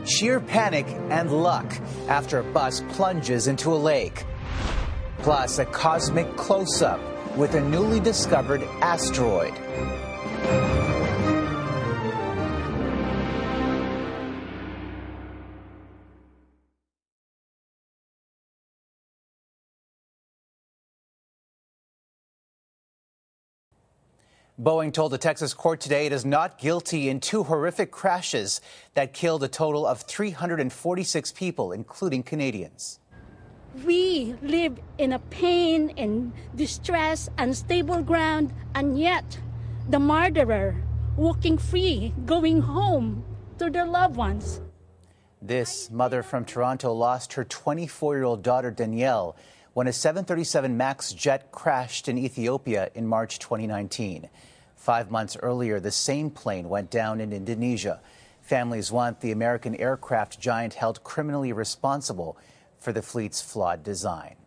sheer 0.05 0.41
panic 0.41 0.85
and 1.09 1.31
luck 1.31 1.73
after 2.09 2.39
a 2.39 2.43
bus 2.43 2.83
plunges 2.89 3.47
into 3.47 3.73
a 3.73 3.75
lake. 3.75 4.25
Plus, 5.19 5.59
a 5.59 5.65
cosmic 5.65 6.35
close 6.35 6.81
up 6.81 6.99
with 7.37 7.55
a 7.55 7.61
newly 7.61 8.01
discovered 8.01 8.63
asteroid. 8.81 9.53
Boeing 24.61 24.93
told 24.93 25.11
a 25.11 25.17
Texas 25.17 25.55
court 25.55 25.79
today 25.79 26.05
it 26.05 26.11
is 26.11 26.23
not 26.23 26.59
guilty 26.59 27.09
in 27.09 27.19
two 27.19 27.41
horrific 27.41 27.89
crashes 27.89 28.61
that 28.93 29.11
killed 29.11 29.43
a 29.43 29.47
total 29.47 29.87
of 29.87 30.01
346 30.01 31.31
people, 31.31 31.71
including 31.71 32.21
Canadians. 32.21 32.99
We 33.83 34.35
live 34.43 34.77
in 34.99 35.13
a 35.13 35.19
pain 35.19 35.91
and 35.97 36.31
distress, 36.53 37.27
unstable 37.39 38.03
ground, 38.03 38.53
and 38.75 38.99
yet 38.99 39.39
the 39.89 39.97
murderer 39.97 40.75
walking 41.17 41.57
free, 41.57 42.13
going 42.27 42.61
home 42.61 43.23
to 43.57 43.71
their 43.71 43.87
loved 43.87 44.15
ones. 44.15 44.61
This 45.41 45.89
mother 45.89 46.21
from 46.21 46.45
Toronto 46.45 46.93
lost 46.93 47.33
her 47.33 47.45
24 47.45 48.15
year 48.15 48.25
old 48.25 48.43
daughter, 48.43 48.69
Danielle, 48.69 49.35
when 49.73 49.87
a 49.87 49.93
737 49.93 50.77
MAX 50.77 51.13
jet 51.13 51.51
crashed 51.51 52.07
in 52.07 52.19
Ethiopia 52.19 52.91
in 52.93 53.07
March 53.07 53.39
2019. 53.39 54.29
Five 54.81 55.11
months 55.11 55.37
earlier, 55.43 55.79
the 55.79 55.91
same 55.91 56.31
plane 56.31 56.67
went 56.67 56.89
down 56.89 57.21
in 57.21 57.31
Indonesia. 57.33 58.01
Families 58.41 58.91
want 58.91 59.21
the 59.21 59.31
American 59.31 59.75
aircraft 59.75 60.39
giant 60.39 60.73
held 60.73 61.03
criminally 61.03 61.53
responsible 61.53 62.35
for 62.79 62.91
the 62.91 63.03
fleet's 63.03 63.43
flawed 63.43 63.83
design. 63.83 64.37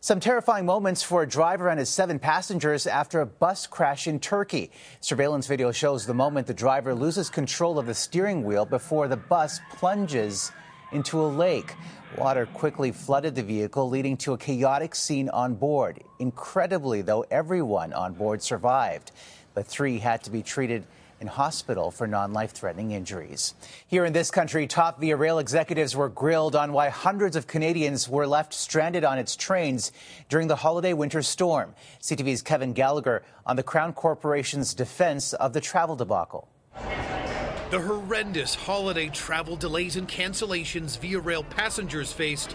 Some 0.00 0.18
terrifying 0.18 0.64
moments 0.64 1.02
for 1.02 1.22
a 1.22 1.28
driver 1.28 1.68
and 1.68 1.78
his 1.78 1.90
seven 1.90 2.18
passengers 2.18 2.86
after 2.86 3.20
a 3.20 3.26
bus 3.26 3.66
crash 3.66 4.06
in 4.06 4.18
Turkey. 4.18 4.70
Surveillance 5.00 5.46
video 5.46 5.72
shows 5.72 6.06
the 6.06 6.14
moment 6.14 6.46
the 6.46 6.54
driver 6.54 6.94
loses 6.94 7.28
control 7.28 7.78
of 7.78 7.84
the 7.84 7.92
steering 7.92 8.44
wheel 8.44 8.64
before 8.64 9.08
the 9.08 9.18
bus 9.18 9.60
plunges 9.74 10.52
into 10.90 11.20
a 11.20 11.28
lake. 11.28 11.74
Water 12.16 12.46
quickly 12.46 12.92
flooded 12.92 13.34
the 13.34 13.42
vehicle, 13.42 13.90
leading 13.90 14.16
to 14.16 14.32
a 14.32 14.38
chaotic 14.38 14.94
scene 14.94 15.28
on 15.28 15.54
board. 15.54 16.02
Incredibly, 16.18 17.02
though, 17.02 17.26
everyone 17.30 17.92
on 17.92 18.14
board 18.14 18.40
survived 18.40 19.12
but 19.56 19.66
three 19.66 19.98
had 19.98 20.22
to 20.22 20.30
be 20.30 20.42
treated 20.42 20.84
in 21.18 21.26
hospital 21.26 21.90
for 21.90 22.06
non 22.06 22.34
life 22.34 22.52
threatening 22.52 22.90
injuries. 22.90 23.54
Here 23.88 24.04
in 24.04 24.12
this 24.12 24.30
country, 24.30 24.66
top 24.66 25.00
Via 25.00 25.16
Rail 25.16 25.38
executives 25.38 25.96
were 25.96 26.10
grilled 26.10 26.54
on 26.54 26.74
why 26.74 26.90
hundreds 26.90 27.36
of 27.36 27.46
Canadians 27.46 28.06
were 28.06 28.26
left 28.26 28.52
stranded 28.52 29.02
on 29.02 29.18
its 29.18 29.34
trains 29.34 29.92
during 30.28 30.46
the 30.46 30.56
holiday 30.56 30.92
winter 30.92 31.22
storm. 31.22 31.74
CTV's 32.02 32.42
Kevin 32.42 32.74
Gallagher 32.74 33.22
on 33.46 33.56
the 33.56 33.62
Crown 33.62 33.94
Corporation's 33.94 34.74
defense 34.74 35.32
of 35.32 35.54
the 35.54 35.60
travel 35.62 35.96
debacle. 35.96 36.48
The 37.68 37.80
horrendous 37.80 38.54
holiday 38.54 39.08
travel 39.08 39.56
delays 39.56 39.96
and 39.96 40.06
cancellations 40.08 40.96
Via 41.00 41.18
Rail 41.18 41.42
passengers 41.42 42.12
faced 42.12 42.54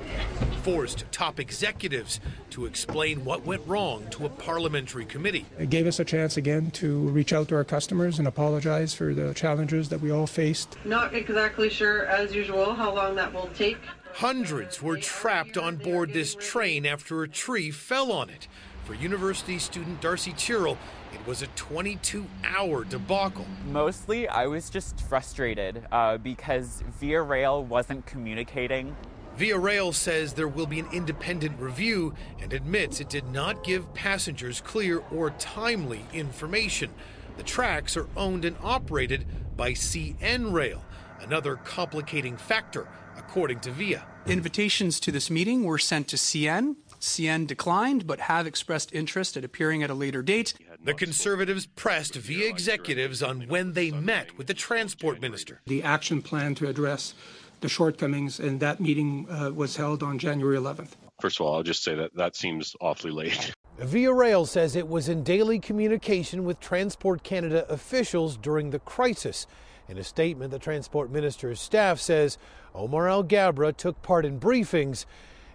forced 0.64 1.04
top 1.12 1.38
executives 1.38 2.22
to 2.52 2.66
explain 2.66 3.26
what 3.26 3.46
went 3.46 3.62
wrong 3.68 4.08
to 4.12 4.26
a 4.26 4.30
parliamentary 4.30 5.04
committee. 5.04 5.46
It 5.60 5.70
gave 5.70 5.86
us 5.86 6.00
a 6.00 6.06
chance 6.06 6.38
again 6.38 6.72
to 6.72 7.10
reach 7.10 7.34
out 7.34 7.50
to 7.50 7.56
our 7.56 7.66
customers 7.66 8.20
and 8.20 8.28
apologize 8.28 8.94
for 8.94 9.14
the 9.14 9.34
challenges 9.34 9.90
that 9.90 10.00
we 10.00 10.12
all 10.12 10.28
faced. 10.28 10.78
Not 10.86 11.14
exactly 11.14 11.70
sure, 11.70 12.06
as 12.06 12.34
usual, 12.34 12.74
how 12.74 12.96
long 12.96 13.16
that 13.16 13.34
will 13.34 13.50
take. 13.54 13.80
Hundreds 14.14 14.82
were 14.82 14.96
trapped 14.96 15.58
on 15.58 15.76
board 15.76 16.14
this 16.14 16.36
train 16.36 16.86
after 16.86 17.22
a 17.24 17.28
tree 17.28 17.70
fell 17.70 18.14
on 18.14 18.30
it. 18.30 18.48
For 18.86 18.94
university 18.94 19.60
student 19.60 20.00
Darcy 20.00 20.34
Tyrrell, 20.34 20.78
it 21.22 21.28
was 21.28 21.44
a 21.44 21.48
22 21.48 22.26
hour 22.44 22.84
debacle. 22.84 23.46
Mostly, 23.68 24.28
I 24.28 24.48
was 24.48 24.72
just 24.72 25.00
frustrated 25.02 25.86
uh, 25.92 26.18
because 26.18 26.84
Via 27.00 27.22
Rail 27.22 27.64
wasn't 27.64 28.08
communicating. 28.08 28.96
Via 29.36 29.58
Rail 29.58 29.94
says 29.94 30.34
there 30.34 30.48
will 30.48 30.66
be 30.66 30.80
an 30.80 30.88
independent 30.92 31.60
review 31.60 32.16
and 32.42 32.52
admits 32.54 33.00
it 33.00 33.10
did 33.10 33.28
not 33.32 33.64
give 33.64 33.94
passengers 33.94 34.62
clear 34.62 35.04
or 35.12 35.30
timely 35.32 36.06
information. 36.12 36.92
The 37.38 37.44
tracks 37.44 37.96
are 37.96 38.08
owned 38.18 38.44
and 38.44 38.56
operated 38.64 39.28
by 39.56 39.74
CN 39.74 40.52
Rail, 40.52 40.84
another 41.20 41.56
complicating 41.58 42.36
factor, 42.36 42.88
according 43.16 43.60
to 43.60 43.72
Via. 43.72 44.06
Invitations 44.26 45.00
to 45.00 45.12
this 45.12 45.30
meeting 45.30 45.66
were 45.66 45.78
sent 45.78 46.08
to 46.10 46.16
CN. 46.16 46.78
CN 47.00 47.48
declined, 47.48 48.06
but 48.06 48.22
have 48.22 48.46
expressed 48.46 48.94
interest 48.94 49.36
at 49.36 49.44
appearing 49.44 49.82
at 49.82 49.90
a 49.90 49.96
later 49.96 50.22
date. 50.22 50.54
The 50.84 50.96
Conservatives 50.96 51.68
pressed 51.68 52.16
via 52.16 52.50
executives 52.50 53.22
on 53.22 53.42
when 53.42 53.74
they 53.74 53.92
met 53.92 54.36
with 54.36 54.48
the 54.48 54.56
Transport 54.56 55.22
Minister. 55.22 55.62
The 55.68 55.84
action 55.84 56.24
plan 56.24 56.56
to 56.56 56.68
address 56.68 57.14
the 57.60 57.70
shortcomings, 57.70 58.40
and 58.40 58.60
that 58.62 58.80
meeting 58.80 59.28
uh, 59.30 59.52
was 59.54 59.76
held 59.76 60.02
on 60.02 60.18
January 60.18 60.58
11th. 60.58 60.94
First 61.22 61.40
of 61.40 61.46
all, 61.46 61.54
I'll 61.54 61.62
just 61.62 61.84
say 61.84 61.94
that 61.94 62.16
that 62.16 62.36
seems 62.36 62.76
awfully 62.82 63.12
late. 63.12 63.54
Via 63.78 64.12
Rail 64.12 64.48
says 64.48 64.76
it 64.76 64.88
was 64.88 65.08
in 65.08 65.22
daily 65.22 65.60
communication 65.60 66.46
with 66.46 66.60
Transport 66.60 67.22
Canada 67.22 67.72
officials 67.72 68.36
during 68.36 68.72
the 68.72 68.80
crisis. 68.80 69.46
In 69.88 70.00
a 70.00 70.04
statement, 70.04 70.50
the 70.50 70.58
Transport 70.58 71.12
Minister's 71.12 71.62
staff 71.62 72.00
says 72.00 72.40
Omar 72.74 73.06
Alghabra 73.06 73.78
took 73.78 74.02
part 74.02 74.26
in 74.26 74.40
briefings 74.40 75.06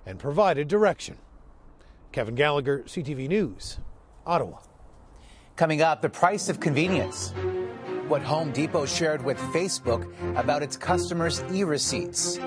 and 0.07 0.21
provided 0.21 0.69
direction. 0.69 1.19
Kevin 2.13 2.37
Gallagher, 2.37 2.85
CTV 2.87 3.27
News, 3.27 3.81
Ottawa. 4.25 4.59
Coming 5.57 5.81
up, 5.81 6.03
the 6.03 6.11
price 6.11 6.51
of 6.51 6.61
convenience. 6.61 7.33
What 8.09 8.21
Home 8.21 8.53
Depot 8.53 8.85
shared 8.85 9.25
with 9.25 9.39
Facebook 9.55 10.07
about 10.37 10.63
its 10.63 10.77
customers' 10.77 11.43
e 11.51 11.65
receipts. 11.65 12.39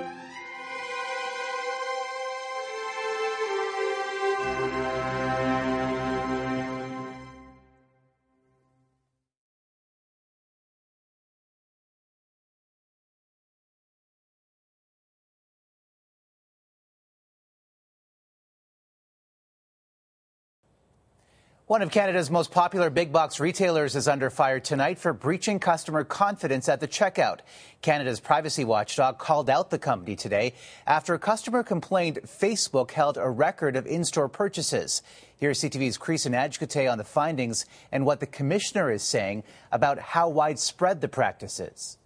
One 21.70 21.82
of 21.82 21.92
Canada's 21.92 22.32
most 22.32 22.50
popular 22.50 22.90
big 22.90 23.12
box 23.12 23.38
retailers 23.38 23.94
is 23.94 24.08
under 24.08 24.28
fire 24.28 24.58
tonight 24.58 24.98
for 24.98 25.12
breaching 25.12 25.60
customer 25.60 26.02
confidence 26.02 26.68
at 26.68 26.80
the 26.80 26.88
checkout. 26.88 27.42
Canada's 27.80 28.18
privacy 28.18 28.64
watchdog 28.64 29.18
called 29.18 29.48
out 29.48 29.70
the 29.70 29.78
company 29.78 30.16
today 30.16 30.54
after 30.84 31.14
a 31.14 31.18
customer 31.20 31.62
complained 31.62 32.18
Facebook 32.26 32.90
held 32.90 33.16
a 33.16 33.30
record 33.30 33.76
of 33.76 33.86
in 33.86 34.04
store 34.04 34.28
purchases. 34.28 35.02
Here's 35.36 35.60
CTV's 35.60 35.96
Creeson 35.96 36.34
Agecoutay 36.34 36.90
on 36.90 36.98
the 36.98 37.04
findings 37.04 37.66
and 37.92 38.04
what 38.04 38.18
the 38.18 38.26
commissioner 38.26 38.90
is 38.90 39.04
saying 39.04 39.44
about 39.70 40.00
how 40.00 40.28
widespread 40.28 41.00
the 41.00 41.06
practice 41.06 41.60
is. 41.60 41.98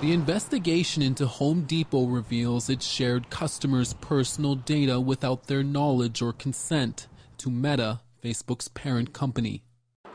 The 0.00 0.14
investigation 0.14 1.02
into 1.02 1.26
Home 1.26 1.64
Depot 1.64 2.06
reveals 2.06 2.70
it 2.70 2.82
shared 2.82 3.28
customers' 3.28 3.92
personal 3.92 4.54
data 4.54 4.98
without 4.98 5.46
their 5.46 5.62
knowledge 5.62 6.22
or 6.22 6.32
consent 6.32 7.06
to 7.36 7.50
Meta, 7.50 8.00
Facebook's 8.24 8.68
parent 8.68 9.12
company. 9.12 9.62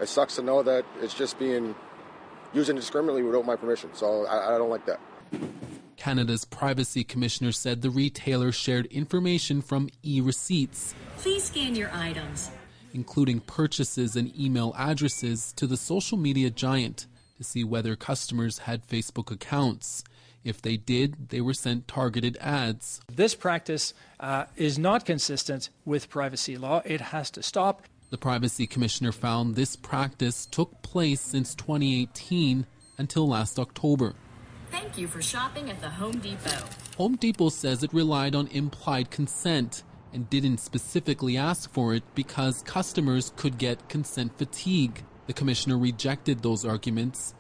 It 0.02 0.10
sucks 0.10 0.36
to 0.38 0.42
know 0.42 0.64
that 0.64 0.84
it's 1.02 1.14
just 1.14 1.38
being 1.38 1.76
used 2.54 2.70
indiscriminately 2.70 3.22
without 3.22 3.46
my 3.46 3.56
permission, 3.56 3.92
so 3.94 4.26
I, 4.26 4.56
I 4.56 4.58
don't 4.58 4.70
like 4.70 4.86
that. 4.88 5.00
Canada's 5.96 6.46
privacy 6.46 7.04
commissioner 7.04 7.52
said 7.52 7.82
the 7.82 7.90
retailer 7.90 8.52
shared 8.52 8.88
information 8.88 9.62
from 9.62 9.90
e 10.02 10.22
receipts. 10.22 10.96
Please 11.18 11.44
scan 11.44 11.76
your 11.76 11.92
items, 11.94 12.50
including 12.94 13.42
purchases 13.42 14.16
and 14.16 14.36
email 14.40 14.74
addresses, 14.78 15.54
to 15.54 15.68
the 15.68 15.78
social 15.78 16.18
media 16.18 16.50
giant 16.50 17.06
to 17.38 17.44
see 17.44 17.64
whether 17.64 17.96
customers 17.96 18.60
had 18.60 18.88
Facebook 18.88 19.30
accounts. 19.30 20.04
If 20.44 20.62
they 20.62 20.78
did, 20.78 21.30
they 21.30 21.42
were 21.42 21.54
sent 21.54 21.88
targeted 21.88 22.38
ads. 22.40 23.02
This 23.14 23.36
practice 23.36 23.94
uh, 24.20 24.46
is 24.56 24.80
not 24.80 25.06
consistent 25.06 25.70
with 25.86 26.10
privacy 26.10 26.58
law. 26.58 26.82
It 26.86 27.02
has 27.02 27.30
to 27.32 27.44
stop. 27.44 27.84
The 28.12 28.18
Privacy 28.18 28.66
Commissioner 28.66 29.12
found 29.12 29.56
this 29.56 29.76
practice 29.76 30.48
took 30.48 30.82
place 30.82 31.22
since 31.22 31.54
2018 31.54 32.66
until 32.98 33.28
last 33.28 33.60
October. 33.60 34.16
Thank 34.72 34.98
you 34.98 35.08
for 35.08 35.22
shopping 35.22 35.70
at 35.70 35.80
the 35.80 35.90
Home 35.90 36.18
Depot. 36.18 36.66
Home 36.98 37.18
Depot 37.18 37.50
says 37.50 37.84
it 37.84 37.94
relied 37.94 38.34
on 38.34 38.48
implied 38.48 39.12
consent 39.12 39.84
and 40.12 40.28
didn't 40.28 40.58
specifically 40.58 41.38
ask 41.38 41.72
for 41.72 41.94
it 41.94 42.04
because 42.16 42.64
customers 42.64 43.32
could 43.36 43.60
get 43.60 43.90
consent 43.90 44.36
fatigue. 44.40 45.04
The 45.28 45.34
commissioner 45.34 45.78
rejected 45.78 46.42
those 46.42 46.66
arguments. 46.66 47.36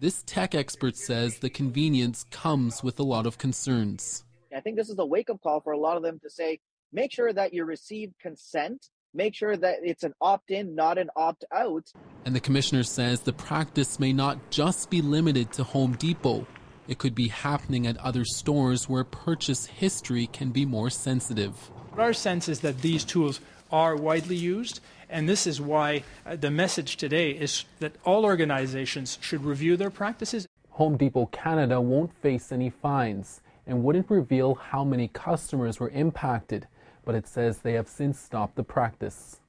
This 0.00 0.24
tech 0.26 0.52
expert 0.52 0.96
says 0.96 1.38
the 1.38 1.50
convenience 1.50 2.26
comes 2.32 2.82
with 2.82 2.98
a 2.98 3.04
lot 3.04 3.26
of 3.26 3.38
concerns. 3.38 4.24
I 4.54 4.60
think 4.60 4.76
this 4.76 4.88
is 4.88 4.98
a 4.98 5.06
wake 5.06 5.30
up 5.30 5.40
call 5.42 5.60
for 5.60 5.72
a 5.72 5.78
lot 5.78 5.96
of 5.96 6.02
them 6.02 6.18
to 6.24 6.30
say 6.30 6.58
make 6.92 7.12
sure 7.12 7.32
that 7.32 7.54
you 7.54 7.64
receive 7.64 8.12
consent 8.20 8.88
make 9.18 9.34
sure 9.34 9.56
that 9.56 9.80
it's 9.82 10.04
an 10.04 10.14
opt 10.20 10.50
in, 10.50 10.74
not 10.74 10.96
an 10.96 11.10
opt 11.16 11.44
out. 11.52 11.92
And 12.24 12.34
the 12.34 12.40
commissioner 12.40 12.84
says 12.84 13.20
the 13.20 13.32
practice 13.32 14.00
may 14.00 14.12
not 14.12 14.36
just 14.50 14.88
be 14.88 15.02
limited 15.02 15.52
to 15.52 15.64
Home 15.64 15.92
Depot. 15.96 16.46
It 16.86 16.98
could 16.98 17.14
be 17.14 17.28
happening 17.28 17.86
at 17.86 17.98
other 17.98 18.24
stores 18.24 18.88
where 18.88 19.04
purchase 19.04 19.66
history 19.66 20.26
can 20.28 20.50
be 20.50 20.64
more 20.64 20.88
sensitive. 20.88 21.70
Our 21.98 22.14
sense 22.14 22.48
is 22.48 22.60
that 22.60 22.80
these 22.80 23.04
tools 23.04 23.40
are 23.70 23.94
widely 23.96 24.36
used 24.36 24.80
And 25.10 25.28
this 25.28 25.46
is 25.46 25.60
why 25.60 26.04
uh, 26.26 26.36
the 26.36 26.50
message 26.50 26.96
today 26.96 27.30
is 27.30 27.64
that 27.80 27.96
all 28.04 28.24
organizations 28.24 29.18
should 29.20 29.44
review 29.44 29.76
their 29.76 29.90
practices. 29.90 30.46
Home 30.70 30.96
Depot 30.96 31.26
Canada 31.26 31.80
won't 31.80 32.12
face 32.20 32.52
any 32.52 32.70
fines 32.70 33.40
and 33.66 33.82
wouldn't 33.82 34.10
reveal 34.10 34.54
how 34.54 34.84
many 34.84 35.08
customers 35.08 35.80
were 35.80 35.90
impacted, 35.90 36.66
but 37.08 37.14
it 37.14 37.26
says 37.26 37.60
they 37.60 37.72
have 37.72 37.88
since 37.88 38.20
stopped 38.20 38.54
the 38.54 38.62
practice. 38.62 39.40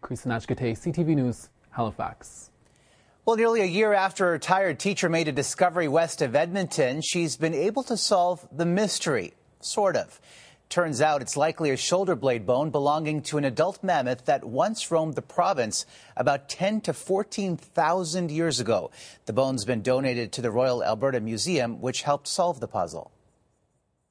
Chris 0.00 0.24
CTV 0.24 1.14
News, 1.14 1.48
Halifax. 1.70 2.50
Well, 3.24 3.36
nearly 3.36 3.60
a 3.60 3.66
year 3.66 3.92
after 3.92 4.26
a 4.26 4.32
retired 4.32 4.80
teacher 4.80 5.08
made 5.08 5.28
a 5.28 5.32
discovery 5.32 5.86
west 5.86 6.22
of 6.22 6.34
Edmonton, 6.34 7.00
she's 7.00 7.36
been 7.36 7.54
able 7.54 7.84
to 7.84 7.96
solve 7.96 8.48
the 8.50 8.66
mystery, 8.66 9.34
sort 9.60 9.94
of. 9.94 10.20
Turns 10.68 11.00
out 11.00 11.22
it's 11.22 11.36
likely 11.36 11.70
a 11.70 11.76
shoulder 11.76 12.16
blade 12.16 12.44
bone 12.44 12.70
belonging 12.70 13.22
to 13.22 13.38
an 13.38 13.44
adult 13.44 13.80
mammoth 13.84 14.24
that 14.24 14.42
once 14.42 14.90
roamed 14.90 15.14
the 15.14 15.22
province 15.22 15.86
about 16.16 16.48
10 16.48 16.80
to 16.80 16.92
14,000 16.92 18.32
years 18.32 18.58
ago. 18.58 18.90
The 19.26 19.32
bone's 19.32 19.64
been 19.64 19.82
donated 19.82 20.32
to 20.32 20.42
the 20.42 20.50
Royal 20.50 20.82
Alberta 20.82 21.20
Museum, 21.20 21.80
which 21.80 22.02
helped 22.02 22.26
solve 22.26 22.58
the 22.58 22.66
puzzle. 22.66 23.12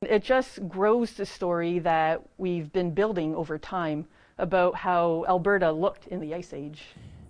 It 0.03 0.21
just 0.23 0.67
grows 0.69 1.13
the 1.13 1.25
story 1.25 1.79
that 1.79 2.21
we've 2.37 2.71
been 2.71 2.91
building 2.91 3.33
over 3.33 3.57
time 3.57 4.05
about 4.37 4.75
how 4.75 5.25
Alberta 5.27 5.71
looked 5.71 6.05
in 6.05 6.19
the 6.19 6.35
Ice 6.35 6.53
Age. 6.53 6.83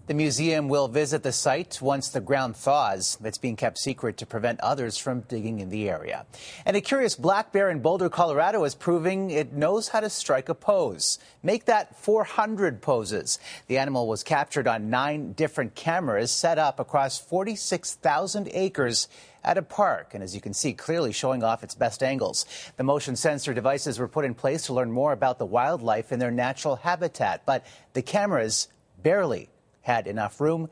The 0.07 0.13
museum 0.13 0.69
will 0.69 0.87
visit 0.87 1.21
the 1.23 1.33
site 1.33 1.81
once 1.81 2.07
the 2.07 2.21
ground 2.21 2.55
thaws. 2.55 3.17
It's 3.25 3.37
being 3.37 3.57
kept 3.57 3.77
secret 3.77 4.15
to 4.17 4.25
prevent 4.25 4.61
others 4.61 4.97
from 4.97 5.19
digging 5.27 5.59
in 5.59 5.67
the 5.67 5.89
area. 5.89 6.25
And 6.65 6.77
a 6.77 6.81
curious 6.81 7.15
black 7.15 7.51
bear 7.51 7.69
in 7.69 7.81
Boulder, 7.81 8.07
Colorado 8.07 8.63
is 8.63 8.73
proving 8.73 9.31
it 9.31 9.51
knows 9.51 9.89
how 9.89 9.99
to 9.99 10.09
strike 10.09 10.47
a 10.47 10.55
pose. 10.55 11.19
Make 11.43 11.65
that 11.65 11.97
400 11.97 12.81
poses. 12.81 13.37
The 13.67 13.79
animal 13.79 14.07
was 14.07 14.23
captured 14.23 14.65
on 14.65 14.89
nine 14.89 15.33
different 15.33 15.75
cameras 15.75 16.31
set 16.31 16.57
up 16.57 16.79
across 16.79 17.19
46,000 17.19 18.47
acres 18.53 19.09
at 19.43 19.57
a 19.57 19.61
park, 19.61 20.13
and 20.13 20.23
as 20.23 20.33
you 20.33 20.39
can 20.39 20.53
see, 20.53 20.71
clearly 20.71 21.11
showing 21.11 21.43
off 21.43 21.65
its 21.65 21.75
best 21.75 22.01
angles. 22.01 22.45
The 22.77 22.83
motion 22.85 23.17
sensor 23.17 23.53
devices 23.53 23.99
were 23.99 24.07
put 24.07 24.23
in 24.23 24.35
place 24.35 24.67
to 24.67 24.73
learn 24.73 24.89
more 24.89 25.11
about 25.11 25.37
the 25.37 25.45
wildlife 25.45 26.13
in 26.13 26.19
their 26.19 26.31
natural 26.31 26.77
habitat, 26.77 27.45
but 27.45 27.65
the 27.91 28.01
cameras 28.01 28.69
barely 29.03 29.49
had 29.87 30.05
enough 30.05 30.41
room 30.41 30.69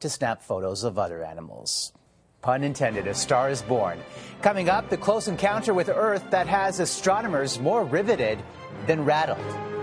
to 0.00 0.10
snap 0.10 0.42
photos 0.42 0.84
of 0.84 0.98
other 0.98 1.24
animals. 1.24 1.90
Pun 2.42 2.62
intended, 2.62 3.06
a 3.06 3.14
star 3.14 3.48
is 3.48 3.62
born. 3.62 3.98
Coming 4.42 4.68
up, 4.68 4.90
the 4.90 4.96
close 4.98 5.26
encounter 5.26 5.72
with 5.72 5.88
Earth 5.88 6.24
that 6.30 6.46
has 6.46 6.78
astronomers 6.78 7.58
more 7.58 7.82
riveted 7.82 8.38
than 8.86 9.06
rattled. 9.06 9.77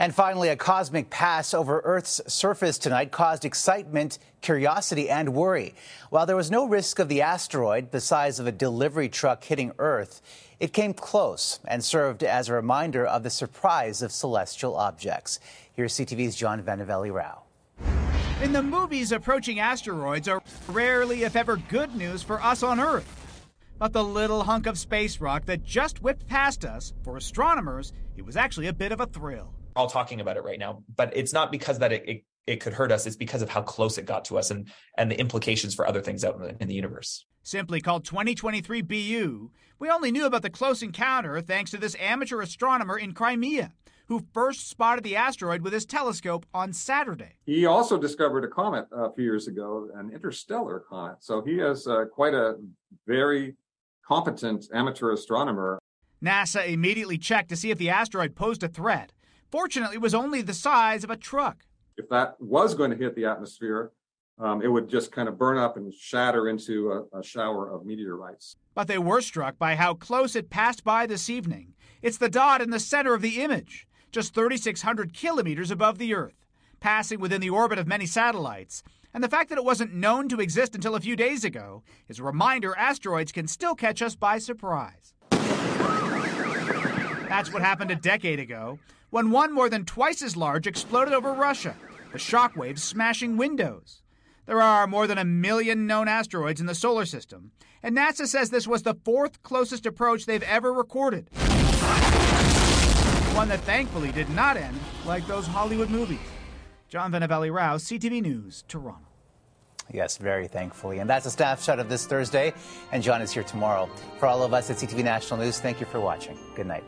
And 0.00 0.14
finally, 0.14 0.48
a 0.48 0.54
cosmic 0.56 1.10
pass 1.10 1.52
over 1.52 1.80
Earth's 1.80 2.20
surface 2.32 2.78
tonight 2.78 3.10
caused 3.10 3.44
excitement, 3.44 4.20
curiosity, 4.40 5.10
and 5.10 5.34
worry. 5.34 5.74
While 6.10 6.24
there 6.24 6.36
was 6.36 6.52
no 6.52 6.68
risk 6.68 7.00
of 7.00 7.08
the 7.08 7.22
asteroid, 7.22 7.90
the 7.90 8.00
size 8.00 8.38
of 8.38 8.46
a 8.46 8.52
delivery 8.52 9.08
truck 9.08 9.42
hitting 9.42 9.72
Earth, 9.80 10.22
it 10.60 10.72
came 10.72 10.94
close 10.94 11.58
and 11.66 11.82
served 11.82 12.22
as 12.22 12.48
a 12.48 12.54
reminder 12.54 13.04
of 13.04 13.24
the 13.24 13.30
surprise 13.30 14.00
of 14.00 14.12
celestial 14.12 14.76
objects. 14.76 15.40
Here's 15.72 15.94
CTV's 15.94 16.36
John 16.36 16.62
Vennavally 16.62 17.12
Rao. 17.12 17.42
In 18.40 18.52
the 18.52 18.62
movies, 18.62 19.10
approaching 19.10 19.58
asteroids 19.58 20.28
are 20.28 20.40
rarely, 20.68 21.24
if 21.24 21.34
ever, 21.34 21.56
good 21.56 21.96
news 21.96 22.22
for 22.22 22.40
us 22.40 22.62
on 22.62 22.78
Earth. 22.78 23.42
But 23.78 23.92
the 23.92 24.04
little 24.04 24.44
hunk 24.44 24.66
of 24.66 24.78
space 24.78 25.20
rock 25.20 25.46
that 25.46 25.64
just 25.64 26.02
whipped 26.02 26.28
past 26.28 26.64
us, 26.64 26.92
for 27.02 27.16
astronomers, 27.16 27.92
it 28.16 28.24
was 28.24 28.36
actually 28.36 28.68
a 28.68 28.72
bit 28.72 28.92
of 28.92 29.00
a 29.00 29.06
thrill 29.06 29.57
all 29.78 29.88
talking 29.88 30.20
about 30.20 30.36
it 30.36 30.42
right 30.42 30.58
now, 30.58 30.82
but 30.96 31.16
it's 31.16 31.32
not 31.32 31.52
because 31.52 31.78
that 31.78 31.92
it, 31.92 32.08
it, 32.08 32.24
it 32.46 32.56
could 32.56 32.74
hurt 32.74 32.90
us. 32.90 33.06
It's 33.06 33.16
because 33.16 33.42
of 33.42 33.48
how 33.48 33.62
close 33.62 33.96
it 33.96 34.06
got 34.06 34.24
to 34.26 34.36
us 34.36 34.50
and, 34.50 34.68
and 34.98 35.10
the 35.10 35.18
implications 35.18 35.74
for 35.74 35.86
other 35.86 36.02
things 36.02 36.24
out 36.24 36.34
in 36.34 36.42
the, 36.42 36.56
in 36.60 36.68
the 36.68 36.74
universe. 36.74 37.24
Simply 37.44 37.80
called 37.80 38.04
2023 38.04 38.82
BU, 38.82 39.50
we 39.78 39.88
only 39.88 40.10
knew 40.10 40.26
about 40.26 40.42
the 40.42 40.50
close 40.50 40.82
encounter 40.82 41.40
thanks 41.40 41.70
to 41.70 41.78
this 41.78 41.96
amateur 42.00 42.42
astronomer 42.42 42.98
in 42.98 43.12
Crimea 43.12 43.72
who 44.08 44.26
first 44.32 44.68
spotted 44.68 45.04
the 45.04 45.14
asteroid 45.14 45.62
with 45.62 45.72
his 45.72 45.86
telescope 45.86 46.44
on 46.52 46.72
Saturday. 46.72 47.36
He 47.44 47.66
also 47.66 47.98
discovered 47.98 48.42
a 48.42 48.48
comet 48.48 48.86
a 48.90 49.12
few 49.12 49.24
years 49.24 49.46
ago, 49.46 49.88
an 49.94 50.10
interstellar 50.12 50.82
comet. 50.88 51.18
So 51.20 51.42
he 51.42 51.60
is 51.60 51.86
uh, 51.86 52.06
quite 52.12 52.34
a 52.34 52.56
very 53.06 53.54
competent 54.04 54.66
amateur 54.72 55.12
astronomer. 55.12 55.78
NASA 56.24 56.66
immediately 56.66 57.18
checked 57.18 57.50
to 57.50 57.56
see 57.56 57.70
if 57.70 57.78
the 57.78 57.90
asteroid 57.90 58.34
posed 58.34 58.64
a 58.64 58.68
threat. 58.68 59.12
Fortunately, 59.50 59.96
it 59.96 60.02
was 60.02 60.14
only 60.14 60.42
the 60.42 60.54
size 60.54 61.04
of 61.04 61.10
a 61.10 61.16
truck. 61.16 61.64
If 61.96 62.08
that 62.10 62.36
was 62.40 62.74
going 62.74 62.90
to 62.90 62.96
hit 62.96 63.14
the 63.16 63.24
atmosphere, 63.24 63.92
um, 64.38 64.62
it 64.62 64.68
would 64.68 64.88
just 64.88 65.10
kind 65.10 65.28
of 65.28 65.38
burn 65.38 65.58
up 65.58 65.76
and 65.76 65.92
shatter 65.92 66.48
into 66.48 67.06
a, 67.12 67.18
a 67.18 67.22
shower 67.22 67.70
of 67.70 67.84
meteorites. 67.84 68.56
But 68.74 68.86
they 68.86 68.98
were 68.98 69.20
struck 69.20 69.58
by 69.58 69.74
how 69.74 69.94
close 69.94 70.36
it 70.36 70.50
passed 70.50 70.84
by 70.84 71.06
this 71.06 71.28
evening. 71.28 71.74
It's 72.02 72.18
the 72.18 72.28
dot 72.28 72.60
in 72.60 72.70
the 72.70 72.78
center 72.78 73.14
of 73.14 73.22
the 73.22 73.40
image, 73.42 73.88
just 74.12 74.34
3,600 74.34 75.12
kilometers 75.12 75.70
above 75.70 75.98
the 75.98 76.14
Earth, 76.14 76.46
passing 76.78 77.18
within 77.18 77.40
the 77.40 77.50
orbit 77.50 77.78
of 77.78 77.88
many 77.88 78.06
satellites. 78.06 78.84
And 79.12 79.24
the 79.24 79.28
fact 79.28 79.48
that 79.48 79.58
it 79.58 79.64
wasn't 79.64 79.94
known 79.94 80.28
to 80.28 80.40
exist 80.40 80.74
until 80.74 80.94
a 80.94 81.00
few 81.00 81.16
days 81.16 81.42
ago 81.42 81.82
is 82.06 82.20
a 82.20 82.22
reminder 82.22 82.76
asteroids 82.76 83.32
can 83.32 83.48
still 83.48 83.74
catch 83.74 84.02
us 84.02 84.14
by 84.14 84.38
surprise. 84.38 85.14
That's 87.28 87.52
what 87.52 87.62
happened 87.62 87.90
a 87.90 87.96
decade 87.96 88.38
ago 88.38 88.78
when 89.10 89.30
one 89.30 89.54
more 89.54 89.70
than 89.70 89.84
twice 89.84 90.22
as 90.22 90.36
large 90.36 90.66
exploded 90.66 91.14
over 91.14 91.32
Russia, 91.32 91.74
the 92.12 92.18
shockwaves 92.18 92.80
smashing 92.80 93.36
windows. 93.36 94.02
There 94.46 94.62
are 94.62 94.86
more 94.86 95.06
than 95.06 95.18
a 95.18 95.24
million 95.24 95.86
known 95.86 96.08
asteroids 96.08 96.60
in 96.60 96.66
the 96.66 96.74
solar 96.74 97.04
system, 97.04 97.52
and 97.82 97.96
NASA 97.96 98.26
says 98.26 98.50
this 98.50 98.66
was 98.66 98.82
the 98.82 98.96
fourth 99.04 99.42
closest 99.42 99.86
approach 99.86 100.26
they've 100.26 100.42
ever 100.42 100.72
recorded. 100.72 101.28
One 103.34 103.48
that 103.48 103.60
thankfully 103.60 104.10
did 104.12 104.28
not 104.30 104.56
end 104.56 104.78
like 105.06 105.26
those 105.26 105.46
Hollywood 105.46 105.90
movies. 105.90 106.18
John 106.88 107.12
Vennavally 107.12 107.52
Rao, 107.54 107.76
CTV 107.76 108.22
News, 108.22 108.64
Toronto. 108.68 109.04
Yes, 109.92 110.18
very 110.18 110.48
thankfully. 110.48 110.98
And 110.98 111.08
that's 111.08 111.24
a 111.24 111.30
staff 111.30 111.62
shot 111.62 111.78
of 111.78 111.88
this 111.88 112.06
Thursday, 112.06 112.52
and 112.92 113.02
John 113.02 113.22
is 113.22 113.32
here 113.32 113.44
tomorrow. 113.44 113.88
For 114.18 114.26
all 114.26 114.42
of 114.42 114.52
us 114.52 114.70
at 114.70 114.76
CTV 114.76 115.04
National 115.04 115.40
News, 115.40 115.60
thank 115.60 115.80
you 115.80 115.86
for 115.86 116.00
watching. 116.00 116.36
Good 116.56 116.66
night. 116.66 116.84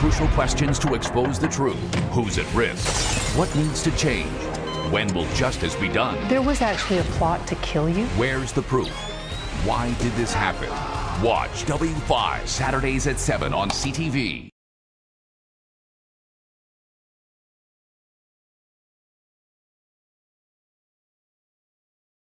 Crucial 0.00 0.28
questions 0.28 0.78
to 0.78 0.94
expose 0.94 1.38
the 1.38 1.46
truth. 1.46 1.94
Who's 2.12 2.38
at 2.38 2.50
risk? 2.54 3.36
What 3.36 3.54
needs 3.54 3.82
to 3.82 3.94
change? 3.98 4.30
When 4.90 5.12
will 5.12 5.26
justice 5.34 5.76
be 5.76 5.88
done? 5.88 6.26
There 6.28 6.40
was 6.40 6.62
actually 6.62 7.00
a 7.00 7.04
plot 7.18 7.46
to 7.48 7.54
kill 7.56 7.86
you. 7.86 8.06
Where's 8.16 8.50
the 8.50 8.62
proof? 8.62 8.88
Why 9.66 9.92
did 10.00 10.12
this 10.12 10.32
happen? 10.32 10.70
Watch 11.22 11.66
W5 11.66 12.46
Saturdays 12.46 13.06
at 13.08 13.20
7 13.20 13.52
on 13.52 13.68
CTV. 13.68 14.49